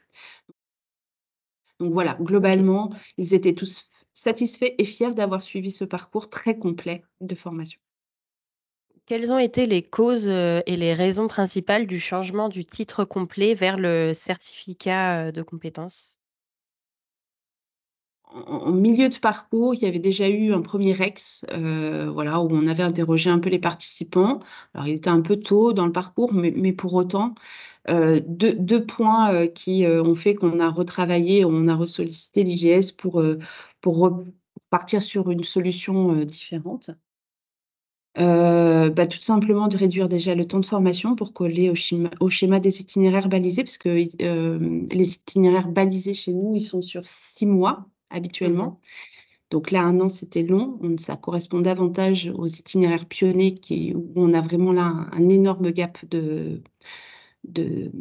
Donc 1.79 1.93
voilà, 1.93 2.17
globalement, 2.19 2.91
ils 3.17 3.33
étaient 3.33 3.53
tous 3.53 3.89
satisfait 4.17 4.73
et 4.79 4.85
fier 4.85 5.13
d'avoir 5.13 5.43
suivi 5.43 5.69
ce 5.69 5.85
parcours 5.85 6.29
très 6.29 6.57
complet 6.57 7.03
de 7.21 7.35
formation. 7.35 7.79
Quelles 9.05 9.31
ont 9.31 9.37
été 9.37 9.67
les 9.67 9.83
causes 9.83 10.27
euh, 10.27 10.61
et 10.65 10.75
les 10.75 10.93
raisons 10.93 11.27
principales 11.27 11.85
du 11.85 11.99
changement 11.99 12.49
du 12.49 12.65
titre 12.65 13.05
complet 13.05 13.53
vers 13.53 13.77
le 13.77 14.13
certificat 14.13 15.27
euh, 15.27 15.31
de 15.31 15.43
compétences? 15.43 16.19
En 18.33 18.71
milieu 18.71 19.09
de 19.09 19.17
parcours, 19.17 19.73
il 19.73 19.81
y 19.81 19.85
avait 19.85 19.99
déjà 19.99 20.27
eu 20.27 20.53
un 20.53 20.61
premier 20.61 20.93
REX, 20.93 21.45
euh, 21.51 22.09
voilà, 22.11 22.41
où 22.41 22.49
on 22.51 22.67
avait 22.67 22.83
interrogé 22.83 23.29
un 23.29 23.39
peu 23.39 23.49
les 23.49 23.59
participants. 23.59 24.39
Alors, 24.73 24.87
il 24.87 24.95
était 24.95 25.09
un 25.09 25.21
peu 25.21 25.37
tôt 25.37 25.73
dans 25.73 25.85
le 25.85 25.91
parcours, 25.91 26.33
mais, 26.33 26.73
pour 26.73 26.93
autant, 26.93 27.35
deux, 27.87 28.85
points 28.85 29.47
qui 29.47 29.85
ont 29.87 30.15
fait 30.15 30.35
qu'on 30.35 30.59
a 30.59 30.69
retravaillé, 30.69 31.45
on 31.45 31.67
a 31.67 31.75
ressollicité 31.75 32.43
l'IGS 32.43 32.91
pour, 32.91 33.23
pour 33.81 34.23
partir 34.69 35.01
sur 35.01 35.31
une 35.31 35.43
solution 35.43 36.15
différente. 36.25 36.91
Bah, 38.17 39.07
tout 39.07 39.19
simplement 39.19 39.67
de 39.67 39.77
réduire 39.77 40.09
déjà 40.09 40.35
le 40.35 40.45
temps 40.45 40.59
de 40.59 40.65
formation 40.65 41.15
pour 41.15 41.33
coller 41.33 41.69
au 41.69 41.75
schéma, 41.75 42.09
au 42.19 42.29
schéma 42.29 42.59
des 42.59 42.81
itinéraires 42.81 43.29
balisés, 43.29 43.63
parce 43.63 43.77
que 43.77 43.89
les 43.89 45.13
itinéraires 45.15 45.69
balisés 45.69 46.13
chez 46.13 46.33
nous, 46.33 46.55
ils 46.55 46.61
sont 46.63 46.81
sur 46.81 47.07
six 47.07 47.45
mois 47.45 47.87
habituellement. 48.09 48.71
Mmh 48.71 48.77
Donc 49.51 49.71
là, 49.71 49.83
un 49.83 49.99
an, 49.99 50.09
c'était 50.09 50.43
long. 50.43 50.79
ça 50.97 51.15
correspond 51.15 51.61
davantage 51.61 52.31
aux 52.35 52.47
itinéraires 52.47 53.07
pionniers 53.07 53.53
qui, 53.53 53.93
où 53.95 54.11
on 54.15 54.33
a 54.33 54.41
vraiment 54.41 54.73
là 54.73 55.07
un, 55.11 55.29
énorme 55.29 55.71
gap 55.71 56.03
de, 56.05 56.61
de, 57.45 57.91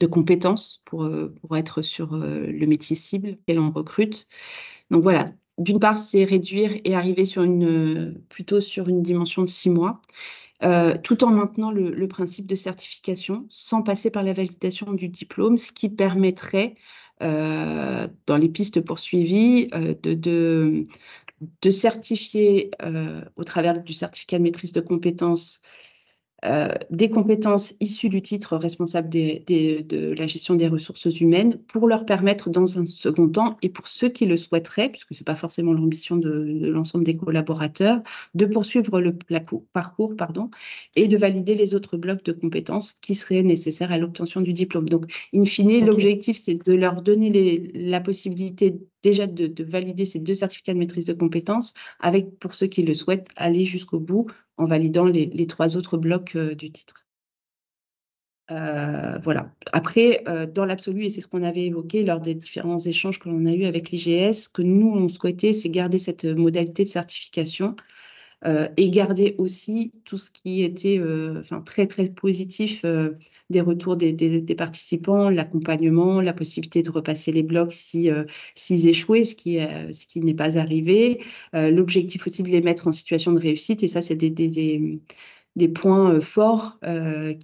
de 0.00 0.06
compétences 0.06 0.82
pour, 0.84 1.08
pour 1.40 1.56
être 1.56 1.82
sur 1.82 2.16
le 2.16 2.66
métier 2.66 2.96
cible 2.96 3.38
et 3.46 3.54
l'on 3.54 3.70
recrute. 3.70 4.28
Donc 4.90 5.02
voilà, 5.02 5.24
d'une 5.58 5.80
part, 5.80 5.98
c'est 5.98 6.24
réduire 6.24 6.72
et 6.84 6.94
arriver 6.94 7.24
sur 7.24 7.42
une, 7.42 8.22
plutôt 8.28 8.60
sur 8.60 8.88
une 8.88 9.02
dimension 9.02 9.42
de 9.42 9.48
six 9.48 9.70
mois, 9.70 10.00
euh, 10.62 10.96
tout 11.02 11.24
en 11.24 11.30
maintenant 11.30 11.70
le, 11.70 12.08
principe 12.08 12.46
de 12.46 12.54
certification, 12.54 13.46
sans 13.50 13.82
passer 13.82 14.10
par 14.10 14.22
la 14.22 14.32
validation 14.32 14.92
du 14.92 15.08
diplôme, 15.08 15.58
ce 15.58 15.72
qui 15.72 15.88
permettrait, 15.88 16.74
euh, 16.74 16.78
dans 17.22 18.36
les 18.36 18.48
pistes 18.48 18.80
poursuivies, 18.80 19.68
euh, 19.74 19.94
de, 20.02 21.70
certifier 21.70 22.70
au 23.36 23.44
travers 23.44 23.82
du 23.82 23.92
certificat 23.92 24.38
de 24.38 24.44
maîtrise 24.44 24.72
de 24.72 24.80
compétences 24.80 25.60
euh, 25.60 25.91
des 26.90 27.08
compétences 27.08 27.74
issues 27.78 28.08
du 28.08 28.20
titre 28.20 28.56
responsable 28.56 29.08
de 29.08 30.14
la 30.18 30.26
gestion 30.26 30.54
des 30.54 30.66
ressources 30.66 31.20
humaines 31.20 31.56
pour 31.68 31.86
leur 31.86 32.04
permettre 32.04 32.50
dans 32.50 32.78
un 32.78 32.86
second 32.86 33.28
temps, 33.28 33.56
et 33.62 33.68
pour 33.68 33.86
ceux 33.86 34.08
qui 34.08 34.26
le 34.26 34.36
souhaiteraient, 34.36 34.88
puisque 34.88 35.14
ce 35.14 35.20
n'est 35.20 35.24
pas 35.24 35.34
forcément 35.34 35.72
l'ambition 35.72 36.16
de, 36.16 36.68
l'ensemble 36.68 37.04
des 37.04 37.16
collaborateurs, 37.16 38.02
de 38.34 38.46
poursuivre 38.46 39.00
le 39.00 39.16
parcours 39.72 40.16
pardon, 40.16 40.50
et 40.96 41.06
de 41.06 41.16
valider 41.16 41.54
les 41.54 41.74
autres 41.74 41.96
blocs 41.96 42.24
de 42.24 42.32
compétences 42.32 42.94
qui 42.94 43.14
seraient 43.14 43.42
nécessaires 43.42 43.92
à 43.92 43.98
l'obtention 43.98 44.40
du 44.40 44.52
diplôme. 44.52 44.88
Donc, 44.88 45.12
in 45.34 45.44
fine, 45.44 45.84
l'objectif, 45.84 46.36
c'est 46.36 46.54
de 46.54 46.74
leur 46.74 47.02
donner 47.02 47.70
la 47.74 48.00
possibilité 48.00 48.74
déjà 49.02 49.26
de, 49.26 49.46
de, 49.46 49.64
valider 49.64 50.04
ces 50.04 50.18
deux 50.18 50.34
certificats 50.34 50.74
de 50.74 50.78
maîtrise 50.78 51.06
de 51.06 51.12
compétences, 51.12 51.74
avec, 52.00 52.38
pour 52.38 52.54
ceux 52.54 52.66
qui 52.66 52.82
le 52.82 52.94
souhaitent, 52.94 53.28
aller 53.36 53.64
jusqu'au 53.64 54.00
bout 54.00 54.30
en 54.56 54.64
validant 54.64 55.04
les, 55.04 55.46
trois 55.46 55.76
autres 55.76 55.96
blocs 55.96 56.36
euh, 56.36 56.54
du 56.54 56.70
titre. 56.70 57.06
Euh, 58.50 59.18
voilà. 59.20 59.54
Après, 59.72 60.22
euh, 60.28 60.46
dans 60.46 60.64
l'absolu, 60.64 61.04
et 61.04 61.10
c'est 61.10 61.20
ce 61.20 61.28
qu'on 61.28 61.42
avait 61.42 61.66
évoqué 61.66 62.02
lors 62.02 62.20
des 62.20 62.34
différents 62.34 62.78
échanges 62.78 63.18
que 63.18 63.28
l'on 63.28 63.46
a 63.46 63.52
eus 63.52 63.64
avec 63.64 63.90
l'IGS, 63.90 64.48
que 64.48 64.62
nous, 64.62 64.88
on 64.88 65.08
souhaitait, 65.08 65.52
c'est 65.52 65.70
garder 65.70 65.98
cette 65.98 66.24
modalité 66.24 66.82
de 66.82 66.88
certification 66.88 67.76
euh, 68.44 68.68
et 68.76 68.90
garder 68.90 69.36
aussi 69.38 69.92
tout 70.04 70.18
ce 70.18 70.30
qui 70.30 70.64
était 70.64 70.98
euh, 70.98 71.42
très, 71.64 71.86
très 71.86 72.08
positif 72.08 72.80
euh, 72.84 73.10
des 73.50 73.60
retours 73.60 73.96
des, 73.96 74.42
participants, 74.56 75.30
l'accompagnement, 75.30 76.20
la 76.20 76.32
possibilité 76.32 76.82
de 76.82 76.90
repasser 76.90 77.30
les 77.30 77.44
blocs 77.44 77.72
s'ils 77.72 78.26
si, 78.56 78.88
échouaient, 78.88 79.24
ce 79.24 79.36
qui, 79.36 79.58
ce 79.58 80.06
qui 80.06 80.20
n'est 80.20 80.34
pas 80.34 80.58
arrivé. 80.58 81.22
L'objectif 81.52 82.26
aussi 82.26 82.42
de 82.42 82.48
les 82.48 82.62
mettre 82.62 82.88
en 82.88 82.92
situation 82.92 83.32
de 83.32 83.40
réussite, 83.40 83.82
et 83.82 83.88
ça, 83.88 84.00
c'est 84.00 84.14
des, 84.14 84.30
des, 84.30 85.00
des 85.56 85.68
points 85.68 86.20
forts 86.20 86.78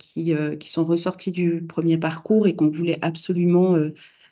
qui, 0.00 0.32
qui 0.58 0.70
sont 0.70 0.84
ressortis 0.84 1.32
du 1.32 1.62
premier 1.62 1.98
parcours 1.98 2.46
et 2.46 2.54
qu'on 2.54 2.68
voulait 2.68 2.98
absolument 3.02 3.76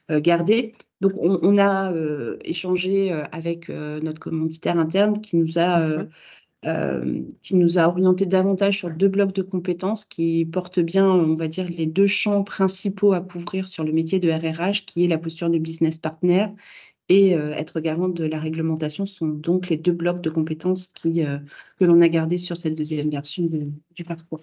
garder. 0.09 0.73
Donc, 1.03 1.13
on, 1.19 1.59
a 1.59 1.93
échangé 2.45 3.13
avec 3.33 3.69
notre 3.69 4.21
commanditaire 4.21 4.79
interne 4.79 5.21
qui 5.21 5.37
nous 5.37 5.59
a 5.59 5.79
mmh 5.81 6.09
euh, 6.65 7.23
qui 7.43 7.55
nous 7.55 7.79
a 7.79 7.87
orienté 7.87 8.27
davantage 8.27 8.79
sur 8.79 8.91
deux 8.91 9.09
blocs 9.09 9.35
de 9.35 9.43
compétences 9.43 10.05
qui 10.05 10.47
portent 10.47 10.81
bien, 10.81 11.07
on 11.07 11.35
va 11.35 11.49
dire, 11.49 11.69
les 11.69 11.87
deux 11.87 12.07
champs 12.07 12.43
principaux 12.43 13.13
à 13.13 13.21
couvrir 13.21 13.69
sur 13.69 13.85
le 13.85 13.93
métier 13.93 14.19
de 14.19 14.31
RRH, 14.31 14.85
qui 14.87 15.05
est 15.05 15.09
la 15.09 15.19
posture 15.19 15.51
de 15.51 15.59
business 15.59 15.99
partner 15.99 16.49
et 17.09 17.37
euh, 17.37 17.53
être 17.53 17.79
garante 17.81 18.15
de 18.15 18.25
la 18.25 18.41
réglementation 18.41 19.07
sont 19.07 19.29
donc 19.29 19.69
les 19.69 19.77
deux 19.77 19.93
blocs 19.93 20.21
de 20.23 20.31
compétences 20.31 20.89
qui, 20.89 21.25
euh, 21.25 21.39
que 21.79 21.85
l'on 21.85 22.01
a 22.01 22.09
gardés 22.09 22.39
sur 22.39 22.57
cette 22.57 22.75
deuxième 22.75 23.11
version 23.11 23.47
du 23.95 24.05
parcours. 24.05 24.41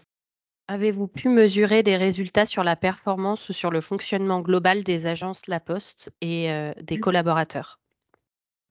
Avez-vous 0.70 1.08
pu 1.08 1.28
mesurer 1.28 1.84
des 1.84 1.98
résultats 1.98 2.46
sur 2.46 2.64
la 2.64 2.78
performance 2.78 3.50
ou 3.50 3.54
sur 3.54 3.70
le 3.70 3.82
fonctionnement 3.82 4.40
global 4.40 4.84
des 4.84 5.08
agences 5.08 5.48
La 5.48 5.60
Poste 5.60 6.14
et 6.22 6.48
des 6.82 7.00
collaborateurs? 7.02 7.83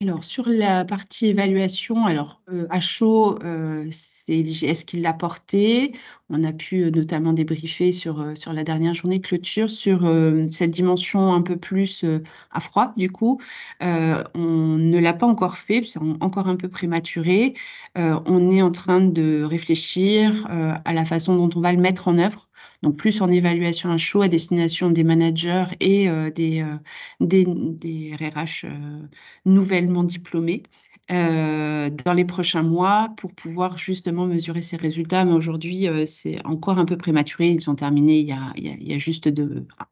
Alors, 0.03 0.25
sur 0.25 0.49
la 0.49 0.85
partie 0.85 1.29
évaluation, 1.29 2.07
alors 2.07 2.41
euh, 2.51 2.67
à 2.71 2.81
chaud, 2.81 3.39
euh, 3.45 3.87
c'est 3.91 4.33
l'IGS 4.33 4.85
qui 4.85 4.99
l'a 4.99 5.13
porté? 5.13 5.93
On 6.29 6.43
a 6.43 6.53
pu 6.53 6.83
euh, 6.83 6.91
notamment 6.91 7.33
débriefer 7.33 7.93
sur, 7.93 8.37
sur 8.37 8.53
la 8.53 8.65
dernière 8.65 8.95
journée 8.95 9.21
de 9.21 9.27
clôture 9.27 9.71
sur 9.71 10.01
cette 10.49 10.73
dimension 10.73 11.33
un 11.33 11.43
peu 11.43 11.57
plus 11.57 12.05
à 12.51 12.59
froid, 12.59 12.93
du 12.97 13.11
coup. 13.11 13.41
on 13.81 14.77
ne 14.79 14.99
l'a 14.99 15.13
pas 15.13 15.27
encore 15.27 15.57
fait, 15.57 15.85
c'est 15.85 16.01
encore 16.21 16.49
un 16.49 16.57
peu 16.57 16.69
prématuré. 16.69 17.55
on 17.95 18.51
est 18.51 18.63
en 18.63 18.73
train 18.73 19.01
de 19.01 19.43
réfléchir 19.45 20.47
à 20.85 20.93
la 20.95 21.05
façon 21.05 21.37
dont 21.37 21.51
on 21.57 21.61
va 21.61 21.73
le 21.73 21.81
mettre 21.81 22.09
en 22.09 22.19
œuvre 22.19 22.49
donc 22.83 22.97
plus 22.97 23.21
en 23.23 23.31
évaluation 23.31 23.91
à 23.91 23.97
chaud 23.97 24.23
à 24.23 24.29
destination 24.29 24.91
des 24.91 25.05
managers 25.05 25.67
et 25.81 26.09
euh, 26.09 26.31
des, 26.31 26.63
euh, 26.63 26.77
des, 27.21 27.45
des, 27.47 28.15
RH 28.17 28.65
euh, 28.65 28.99
nouvellement 29.45 30.05
diplômés. 30.05 30.63
dans 31.09 32.15
les 32.15 32.25
prochains 32.25 32.63
mois 32.63 33.09
pour 33.17 33.33
pouvoir 33.35 33.77
justement 33.77 34.27
mesurer 34.27 34.63
ces 34.63 34.77
résultats. 34.77 35.25
Mais 35.25 35.33
aujourd'hui, 35.33 35.87
c'est 36.07 36.45
encore 36.47 36.79
un 36.79 36.87
peu 36.87 36.97
prématuré. 36.97 37.51
Ils 37.51 37.69
ont 37.69 37.75
terminé 37.75 38.21
il 38.21 38.27
y 38.29 38.33
a, 38.33 38.53
il 38.57 38.89
y 38.89 38.95
a, 38.95 38.99
juste 38.99 39.29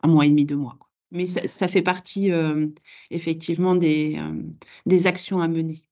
un 0.02 0.08
mois 0.08 0.24
et 0.24 0.30
demi, 0.30 0.44
deux 0.44 0.56
mois. 0.56 0.78
Mais 1.10 1.26
ça, 1.26 1.46
ça 1.46 1.68
fait 1.68 1.82
partie 1.82 2.30
effectivement 3.10 3.74
des, 3.74 4.18
des 4.86 5.06
actions 5.06 5.42
à 5.42 5.48
mener. 5.48 5.84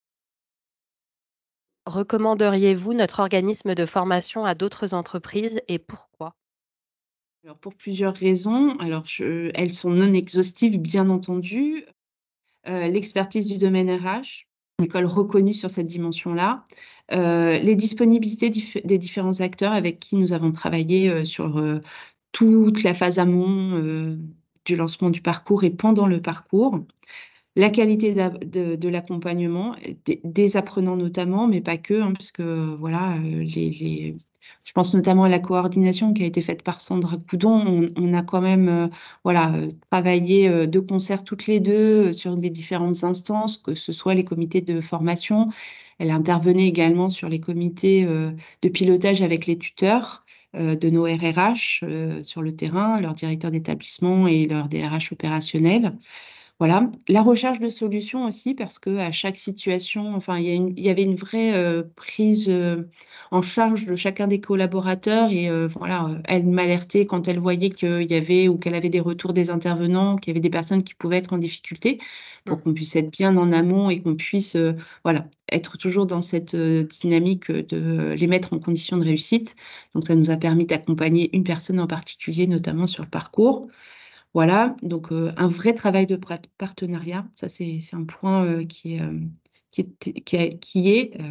Recommanderiez-vous 1.84 2.94
notre 2.94 3.20
organisme 3.20 3.74
de 3.74 3.86
formation 3.86 4.44
à 4.44 4.54
d'autres 4.54 4.94
entreprises 4.94 5.60
et 5.68 5.78
pourquoi? 5.78 6.34
Alors 7.48 7.58
pour 7.58 7.74
plusieurs 7.74 8.14
raisons. 8.14 8.76
Alors 8.78 9.04
elles 9.54 9.72
sont 9.72 9.88
non 9.88 10.12
exhaustives, 10.12 10.78
bien 10.78 11.08
entendu. 11.08 11.86
Euh, 12.66 12.88
l'expertise 12.88 13.46
du 13.46 13.56
domaine 13.56 13.90
RH, 13.90 14.46
une 14.78 14.84
école 14.84 15.06
reconnue 15.06 15.54
sur 15.54 15.70
cette 15.70 15.86
dimension-là. 15.86 16.64
Euh, 17.12 17.58
les 17.58 17.74
disponibilités 17.74 18.50
des 18.84 18.98
différents 18.98 19.40
acteurs 19.40 19.72
avec 19.72 19.98
qui 19.98 20.16
nous 20.16 20.34
avons 20.34 20.52
travaillé 20.52 21.08
euh, 21.08 21.24
sur 21.24 21.58
toute 22.32 22.82
la 22.82 22.92
phase 22.92 23.18
amont 23.18 24.18
du 24.66 24.76
lancement 24.76 25.08
du 25.08 25.22
parcours 25.22 25.64
et 25.64 25.70
pendant 25.70 26.06
le 26.06 26.20
parcours. 26.20 26.78
La 27.56 27.70
qualité 27.70 28.12
de, 28.12 28.88
l'accompagnement, 28.90 29.74
des, 30.22 30.56
apprenants 30.58 30.96
notamment, 30.96 31.48
mais 31.48 31.62
pas 31.62 31.78
que, 31.78 31.94
hein, 31.94 32.12
parce 32.12 32.30
que 32.30 32.74
voilà, 32.76 33.16
les, 33.16 34.14
je 34.68 34.72
pense 34.74 34.92
notamment 34.92 35.24
à 35.24 35.28
la 35.30 35.38
coordination 35.38 36.12
qui 36.12 36.22
a 36.24 36.26
été 36.26 36.42
faite 36.42 36.62
par 36.62 36.80
Sandra 36.82 37.16
Coudon. 37.16 37.90
On, 37.96 38.12
a 38.12 38.22
quand 38.22 38.42
même 38.42 38.68
euh, 38.68 38.88
voilà, 39.24 39.50
euh, 39.54 39.68
travaillé 39.90 40.46
euh, 40.46 40.66
de 40.66 40.78
concert 40.78 41.24
toutes 41.24 41.46
les 41.46 41.58
deux 41.58 42.12
sur 42.12 42.36
les 42.36 42.50
différentes 42.50 43.02
instances, 43.02 43.56
que 43.56 43.74
ce 43.74 43.92
soit 43.92 44.12
les 44.12 44.24
comités 44.24 44.60
de 44.60 44.82
formation. 44.82 45.48
Elle 45.98 46.10
intervenait 46.10 46.66
également 46.66 47.08
sur 47.08 47.30
les 47.30 47.40
comités 47.40 48.04
de 48.04 48.68
pilotage 48.68 49.20
avec 49.20 49.46
les 49.46 49.58
tuteurs 49.58 50.24
de 50.54 50.90
nos 50.90 51.04
RRH 51.04 51.82
sur 52.22 52.40
le 52.40 52.54
terrain, 52.54 53.00
leurs 53.00 53.14
directeurs 53.14 53.50
d'établissement 53.50 54.28
et 54.28 54.46
leurs 54.46 54.68
DRH 54.68 55.10
opérationnels. 55.12 55.98
Voilà, 56.60 56.90
la 57.06 57.22
recherche 57.22 57.60
de 57.60 57.70
solutions 57.70 58.24
aussi, 58.24 58.52
parce 58.52 58.80
que 58.80 58.96
à 58.98 59.12
chaque 59.12 59.36
situation, 59.36 60.16
enfin, 60.16 60.38
il 60.40 60.76
y, 60.76 60.88
avait 60.88 61.04
une 61.04 61.14
vraie 61.14 61.54
euh, 61.54 61.84
prise 61.94 62.46
euh, 62.48 62.82
en 63.30 63.42
charge 63.42 63.86
de 63.86 63.94
chacun 63.94 64.26
des 64.26 64.40
collaborateurs 64.40 65.30
et 65.30 65.48
euh, 65.48 65.68
voilà, 65.68 66.20
elle 66.24 66.46
m'alertait 66.46 67.06
quand 67.06 67.28
elle 67.28 67.38
voyait 67.38 67.70
qu'il 67.70 68.10
y 68.10 68.14
avait 68.14 68.48
ou 68.48 68.58
qu'elle 68.58 68.74
avait 68.74 68.88
des 68.88 68.98
retours 68.98 69.32
des 69.34 69.50
intervenants, 69.50 70.16
qu'il 70.16 70.32
y 70.32 70.32
avait 70.32 70.40
des 70.40 70.50
personnes 70.50 70.82
qui 70.82 70.94
pouvaient 70.94 71.18
être 71.18 71.32
en 71.32 71.38
difficulté, 71.38 72.00
pour 72.44 72.58
mmh. 72.58 72.62
qu'on 72.62 72.74
puisse 72.74 72.96
être 72.96 73.10
bien 73.12 73.36
en 73.36 73.52
amont 73.52 73.88
et 73.88 74.02
qu'on 74.02 74.16
puisse, 74.16 74.56
voilà, 75.04 75.28
être 75.52 75.78
toujours 75.78 76.06
dans 76.06 76.22
cette 76.22 76.56
dynamique 76.56 77.52
de 77.52 78.14
les 78.18 78.26
mettre 78.26 78.52
en 78.52 78.58
condition 78.58 78.96
de 78.96 79.04
réussite. 79.04 79.54
Donc, 79.94 80.08
ça 80.08 80.16
nous 80.16 80.30
a 80.30 80.36
permis 80.36 80.66
d'accompagner 80.66 81.30
une 81.36 81.44
personne 81.44 81.78
en 81.78 81.86
particulier, 81.86 82.48
notamment 82.48 82.88
sur 82.88 83.04
le 83.04 83.10
parcours. 83.10 83.68
Voilà, 84.34 84.76
donc 84.82 85.10
euh, 85.10 85.32
un 85.36 85.48
vrai 85.48 85.74
travail 85.74 86.06
de 86.06 86.18
partenariat, 86.58 87.26
ça 87.34 87.48
c'est 87.48 87.80
un 87.92 88.04
point 88.04 88.44
euh, 88.44 88.64
qui 88.64 88.94
est, 88.94 89.00
euh, 89.00 89.18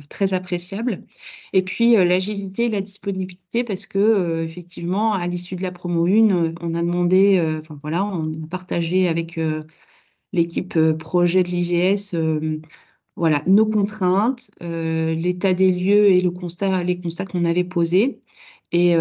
très 0.09 0.33
appréciable. 0.33 1.05
Et 1.53 1.63
puis 1.63 1.95
l'agilité 1.95 2.69
la 2.69 2.81
disponibilité, 2.81 3.63
parce 3.63 3.85
que 3.87 4.43
effectivement, 4.43 5.13
à 5.13 5.27
l'issue 5.27 5.55
de 5.55 5.63
la 5.63 5.71
promo 5.71 6.05
1, 6.07 6.53
on 6.61 6.73
a 6.73 6.81
demandé, 6.81 7.39
enfin 7.59 7.79
voilà, 7.81 8.05
on 8.05 8.43
a 8.43 8.47
partagé 8.47 9.07
avec 9.07 9.39
l'équipe 10.33 10.77
projet 10.97 11.43
de 11.43 11.49
l'IGS 11.49 12.15
voilà, 13.15 13.43
nos 13.47 13.65
contraintes, 13.65 14.51
l'état 14.61 15.53
des 15.53 15.71
lieux 15.71 16.11
et 16.11 16.21
les 16.21 16.31
constats 16.31 17.25
qu'on 17.25 17.45
avait 17.45 17.63
posés. 17.63 18.19
Et, 18.73 18.95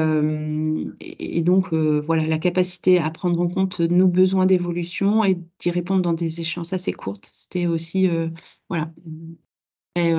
et, 1.00 1.42
donc, 1.42 1.72
voilà, 1.74 2.26
la 2.26 2.38
capacité 2.38 2.98
à 2.98 3.10
prendre 3.10 3.40
en 3.40 3.48
compte 3.48 3.80
nos 3.80 4.06
besoins 4.06 4.46
d'évolution 4.46 5.24
et 5.24 5.38
d'y 5.58 5.70
répondre 5.70 6.02
dans 6.02 6.12
des 6.12 6.40
échéances 6.40 6.72
assez 6.72 6.92
courtes, 6.92 7.28
c'était 7.32 7.66
aussi, 7.66 8.08
voilà, 8.68 8.92
très, 9.94 10.14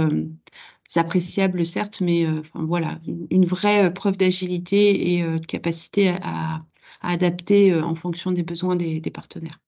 appréciable, 0.96 1.66
certes, 1.66 2.02
mais 2.02 2.26
voilà, 2.54 3.00
une 3.30 3.46
vraie 3.46 3.94
preuve 3.94 4.18
d'agilité 4.18 5.14
et 5.14 5.24
de 5.24 5.46
capacité 5.46 6.10
à, 6.10 6.66
adapter 7.00 7.74
en 7.74 7.96
fonction 7.96 8.32
des 8.32 8.44
besoins 8.44 8.76
des, 8.76 9.00
des 9.00 9.12
partenaires. 9.12 9.62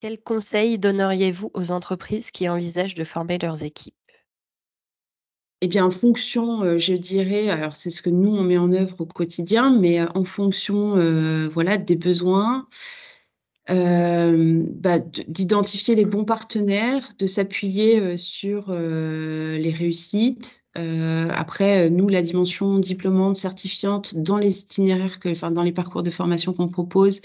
Quels 0.00 0.20
conseils 0.20 0.80
donneriez-vous 0.80 1.52
aux 1.54 1.70
entreprises 1.70 2.32
qui 2.32 2.48
envisagent 2.48 2.96
de 2.96 3.04
former 3.04 3.38
leurs 3.38 3.62
équipes? 3.62 3.94
Eh 5.64 5.68
bien, 5.68 5.84
en 5.86 5.92
fonction, 5.92 6.64
euh, 6.64 6.76
je 6.76 6.92
dirais, 6.94 7.48
alors 7.48 7.76
c'est 7.76 7.90
ce 7.90 8.02
que 8.02 8.10
nous, 8.10 8.36
on 8.36 8.42
met 8.42 8.58
en 8.58 8.72
œuvre 8.72 9.02
au 9.02 9.06
quotidien, 9.06 9.70
mais 9.78 10.00
euh, 10.00 10.06
en 10.16 10.24
fonction 10.24 10.96
euh, 10.96 11.48
voilà, 11.48 11.76
des 11.76 11.94
besoins, 11.94 12.66
bah, 13.68 14.98
d'identifier 15.28 15.94
les 15.94 16.04
bons 16.04 16.24
partenaires, 16.24 17.08
de 17.18 17.26
s'appuyer 17.26 18.16
sur 18.18 18.72
les 18.72 19.70
réussites. 19.70 20.64
après, 20.74 21.88
nous, 21.88 22.08
la 22.08 22.22
dimension 22.22 22.78
diplômante, 22.78 23.36
certifiante 23.36 24.16
dans 24.16 24.36
les 24.36 24.60
itinéraires, 24.62 25.18
enfin, 25.26 25.52
dans 25.52 25.62
les 25.62 25.72
parcours 25.72 26.02
de 26.02 26.10
formation 26.10 26.52
qu'on 26.52 26.68
propose, 26.68 27.20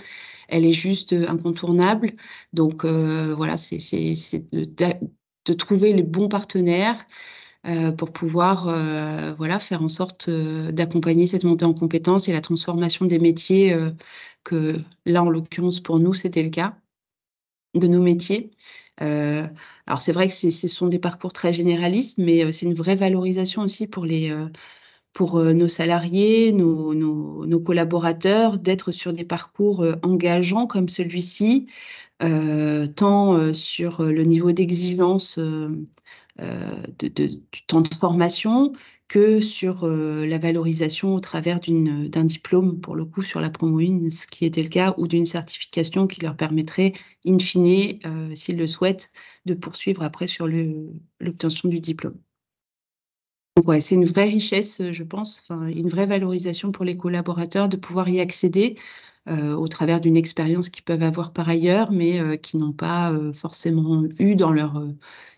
elle 0.48 0.66
est 0.66 0.74
juste 0.74 1.14
incontournable. 1.14 2.14
Donc, 2.54 2.86
voilà, 2.86 3.58
c'est 3.58 3.78
de, 4.52 5.54
trouver 5.54 5.92
les 5.94 6.04
bons 6.04 6.30
partenaires. 6.30 7.06
Euh, 7.66 7.92
pour 7.92 8.14
pouvoir 8.14 8.68
euh, 8.70 9.34
voilà, 9.38 9.60
faire 9.60 9.82
en 9.82 9.90
sorte 9.90 10.30
euh, 10.30 10.72
d'accompagner 10.72 11.26
cette 11.28 11.44
montée 11.44 11.66
en 11.66 11.74
compétences 11.74 12.30
et 12.30 12.32
la 12.32 12.40
transformation 12.42 13.06
des 13.06 13.20
métiers, 13.20 13.76
que 14.44 14.80
là, 15.06 15.24
en 15.24 15.30
l'occurrence, 15.30 15.80
pour 15.82 16.00
nous, 16.00 16.14
c'était 16.14 16.44
le 16.44 16.50
cas, 16.50 16.78
de 17.74 17.88
nos 17.88 18.02
métiers. 18.02 18.52
alors, 19.00 20.02
c'est 20.02 20.12
vrai 20.12 20.28
que 20.28 20.34
ce 20.34 20.68
sont 20.68 20.88
des 20.88 21.00
parcours 21.00 21.34
très 21.34 21.54
généralistes, 21.54 22.18
mais 22.18 22.52
c'est 22.52 22.66
une 22.66 22.74
vraie 22.74 22.96
valorisation 22.96 23.64
aussi 23.64 23.88
pour 23.88 24.06
les 24.06 24.34
pour 25.14 25.44
nos 25.44 25.68
salariés, 25.68 26.52
nos, 26.52 27.60
collaborateurs, 27.62 28.60
d'être 28.60 28.92
sur 28.92 29.14
des 29.14 29.24
parcours 29.24 29.84
engageants 30.04 30.68
comme 30.68 30.90
celui-ci, 30.90 31.68
tant 32.20 33.54
sur 33.54 34.04
le 34.04 34.24
niveau 34.24 34.52
d'exigence 34.52 35.40
euh, 36.40 36.84
de, 37.00 37.08
du 37.08 37.66
temps 37.66 37.82
de 37.82 37.92
formation 37.96 38.72
que 39.08 39.42
sur 39.42 39.86
euh, 39.86 40.28
la 40.28 40.38
valorisation 40.38 41.16
au 41.16 41.20
travers 41.20 41.60
d'un 41.60 42.24
diplôme, 42.24 42.80
pour 42.80 42.96
le 42.96 43.06
coup, 43.06 43.24
sur 43.24 43.42
la 43.42 43.50
promo 43.50 43.80
1, 43.80 44.12
ce 44.12 44.28
qui 44.28 44.46
était 44.46 44.62
le 44.62 44.70
cas, 44.70 44.94
ou 44.98 45.08
d'une 45.08 45.26
certification 45.26 46.06
qui 46.06 46.22
leur 46.22 46.38
permettrait, 46.38 46.94
in 47.26 47.40
fine, 47.40 47.98
euh, 48.06 48.36
s'ils 48.36 48.58
le 48.58 48.68
souhaitent, 48.68 49.12
de 49.46 49.56
poursuivre 49.56 50.04
après 50.04 50.28
sur 50.28 50.48
l'obtention 51.20 51.70
du 51.70 51.80
diplôme. 51.80 52.18
C'est 53.82 53.96
une 53.96 54.06
vraie 54.06 54.26
richesse, 54.30 54.82
je 54.92 55.04
pense, 55.04 55.46
une 55.50 55.90
vraie 55.90 56.06
valorisation 56.06 56.72
pour 56.72 56.86
les 56.86 56.96
collaborateurs 56.96 57.68
de 57.70 57.76
pouvoir 57.78 58.08
y 58.10 58.20
accéder 58.20 58.76
au 59.28 59.68
travers 59.68 60.00
d'une 60.00 60.16
expérience 60.18 60.70
qu'ils 60.70 60.84
peuvent 60.84 61.04
avoir 61.04 61.34
par 61.34 61.50
ailleurs, 61.50 61.92
mais 61.92 62.38
qui 62.40 62.58
n'ont 62.58 62.72
pas 62.74 63.12
forcément 63.34 64.04
eu 64.20 64.36
dans 64.36 64.52
leur 64.52 64.82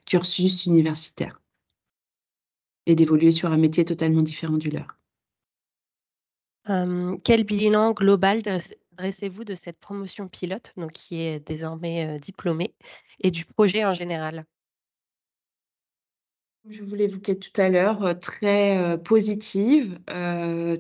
cursus 0.06 0.66
universitaire. 0.66 1.42
Et 2.86 2.96
d'évoluer 2.96 3.32
sur 3.32 3.52
un 3.52 3.58
métier 3.58 3.86
totalement 3.86 4.22
différent 4.22 4.58
du 4.58 4.70
leur. 4.70 4.98
quel 7.24 7.44
bilan 7.46 7.92
global 7.94 8.42
dressez-vous 8.92 9.44
de 9.44 9.56
cette 9.56 9.80
promotion 9.80 10.28
pilote, 10.28 10.74
donc 10.78 10.92
qui 10.92 11.22
est 11.22 11.40
désormais 11.40 12.20
diplômée, 12.20 12.76
et 13.22 13.32
du 13.32 13.46
projet 13.46 13.86
en 13.86 13.94
général? 13.94 14.46
Je 16.68 16.84
vous 16.84 16.96
l'évoquais 16.96 17.36
tout 17.36 17.60
à 17.60 17.70
l'heure, 17.70 18.20
très 18.20 18.98
positive, 19.04 19.98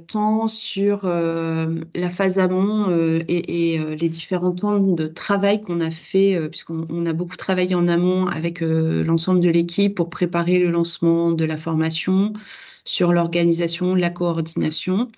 tant 0.07 0.47
sur 0.47 1.03
la 1.05 2.09
phase 2.09 2.37
amont 2.37 2.89
et, 3.27 3.79
les 3.95 4.09
différents 4.09 4.51
temps 4.51 4.79
de 4.79 5.07
travail 5.07 5.61
qu'on 5.61 5.79
a 5.79 5.89
fait, 5.89 6.37
puisqu'on 6.49 7.05
a 7.05 7.13
beaucoup 7.13 7.37
travaillé 7.37 7.75
en 7.75 7.87
amont 7.87 8.27
avec 8.27 8.61
l'ensemble 8.61 9.39
de 9.39 9.49
l'équipe 9.49 9.95
pour 9.95 10.09
préparer 10.09 10.59
le 10.59 10.69
lancement 10.69 11.31
de 11.31 11.45
la 11.45 11.57
formation, 11.57 12.33
sur 12.85 13.13
l'organisation, 13.13 13.95
la 13.95 14.09
coordination. 14.09 15.09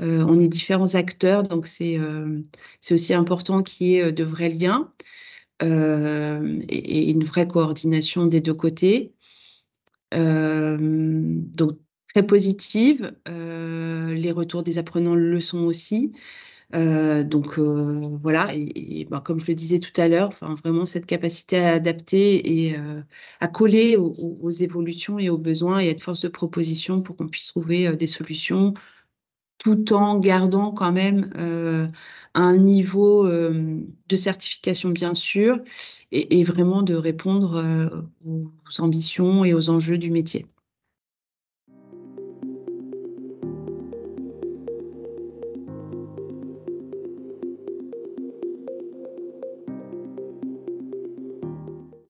on 0.00 0.38
est 0.40 0.48
différents 0.48 0.94
acteurs, 0.94 1.44
donc 1.44 1.66
c'est 1.66 1.98
aussi 2.90 3.14
important 3.14 3.62
qu'il 3.62 3.86
y 3.88 3.96
ait 3.96 4.12
de 4.12 4.24
vrais 4.24 4.50
liens 4.50 4.92
et, 5.60 7.10
une 7.10 7.24
vraie 7.24 7.48
coordination 7.48 8.26
des 8.26 8.40
deux 8.40 8.54
côtés. 8.54 9.14
Euh, 10.14 10.76
donc, 10.80 11.72
très 12.08 12.26
positive. 12.26 13.12
Euh, 13.28 14.14
les 14.14 14.32
retours 14.32 14.62
des 14.62 14.78
apprenants 14.78 15.14
le 15.14 15.40
sont 15.40 15.60
aussi. 15.60 16.12
Euh, 16.74 17.24
donc 17.24 17.58
voilà, 17.58 18.50
et, 18.54 19.06
ben, 19.10 19.20
comme 19.20 19.38
je 19.40 19.48
le 19.48 19.54
disais 19.54 19.78
tout 19.78 19.92
à 20.00 20.08
l'heure, 20.08 20.30
vraiment 20.64 20.86
cette 20.86 21.06
capacité 21.06 21.58
à 21.58 21.72
adapter 21.74 22.66
et 22.68 22.76
à 23.40 23.48
coller 23.48 23.96
aux, 23.96 24.50
évolutions 24.50 25.18
et 25.18 25.30
aux 25.30 25.38
besoins 25.38 25.80
et 25.80 25.88
être 25.88 26.02
force 26.02 26.20
de 26.20 26.28
proposition 26.28 27.00
pour 27.02 27.16
qu'on 27.16 27.28
puisse 27.28 27.48
trouver 27.48 27.96
des 27.96 28.06
solutions 28.06 28.74
tout 29.64 29.94
en 29.94 30.18
gardant 30.18 30.72
quand 30.72 30.92
même 30.92 31.30
euh, 31.36 31.88
un 32.34 32.56
niveau 32.56 33.26
euh, 33.26 33.80
de 34.08 34.16
certification 34.16 34.90
bien 34.90 35.14
sûr 35.14 35.58
et, 36.12 36.44
vraiment 36.44 36.82
de 36.82 36.94
répondre 36.94 37.56
euh, 37.56 37.88
aux 38.26 38.80
ambitions 38.80 39.44
et 39.44 39.54
aux 39.54 39.70
enjeux 39.70 39.98
du 39.98 40.10
métier. 40.10 40.46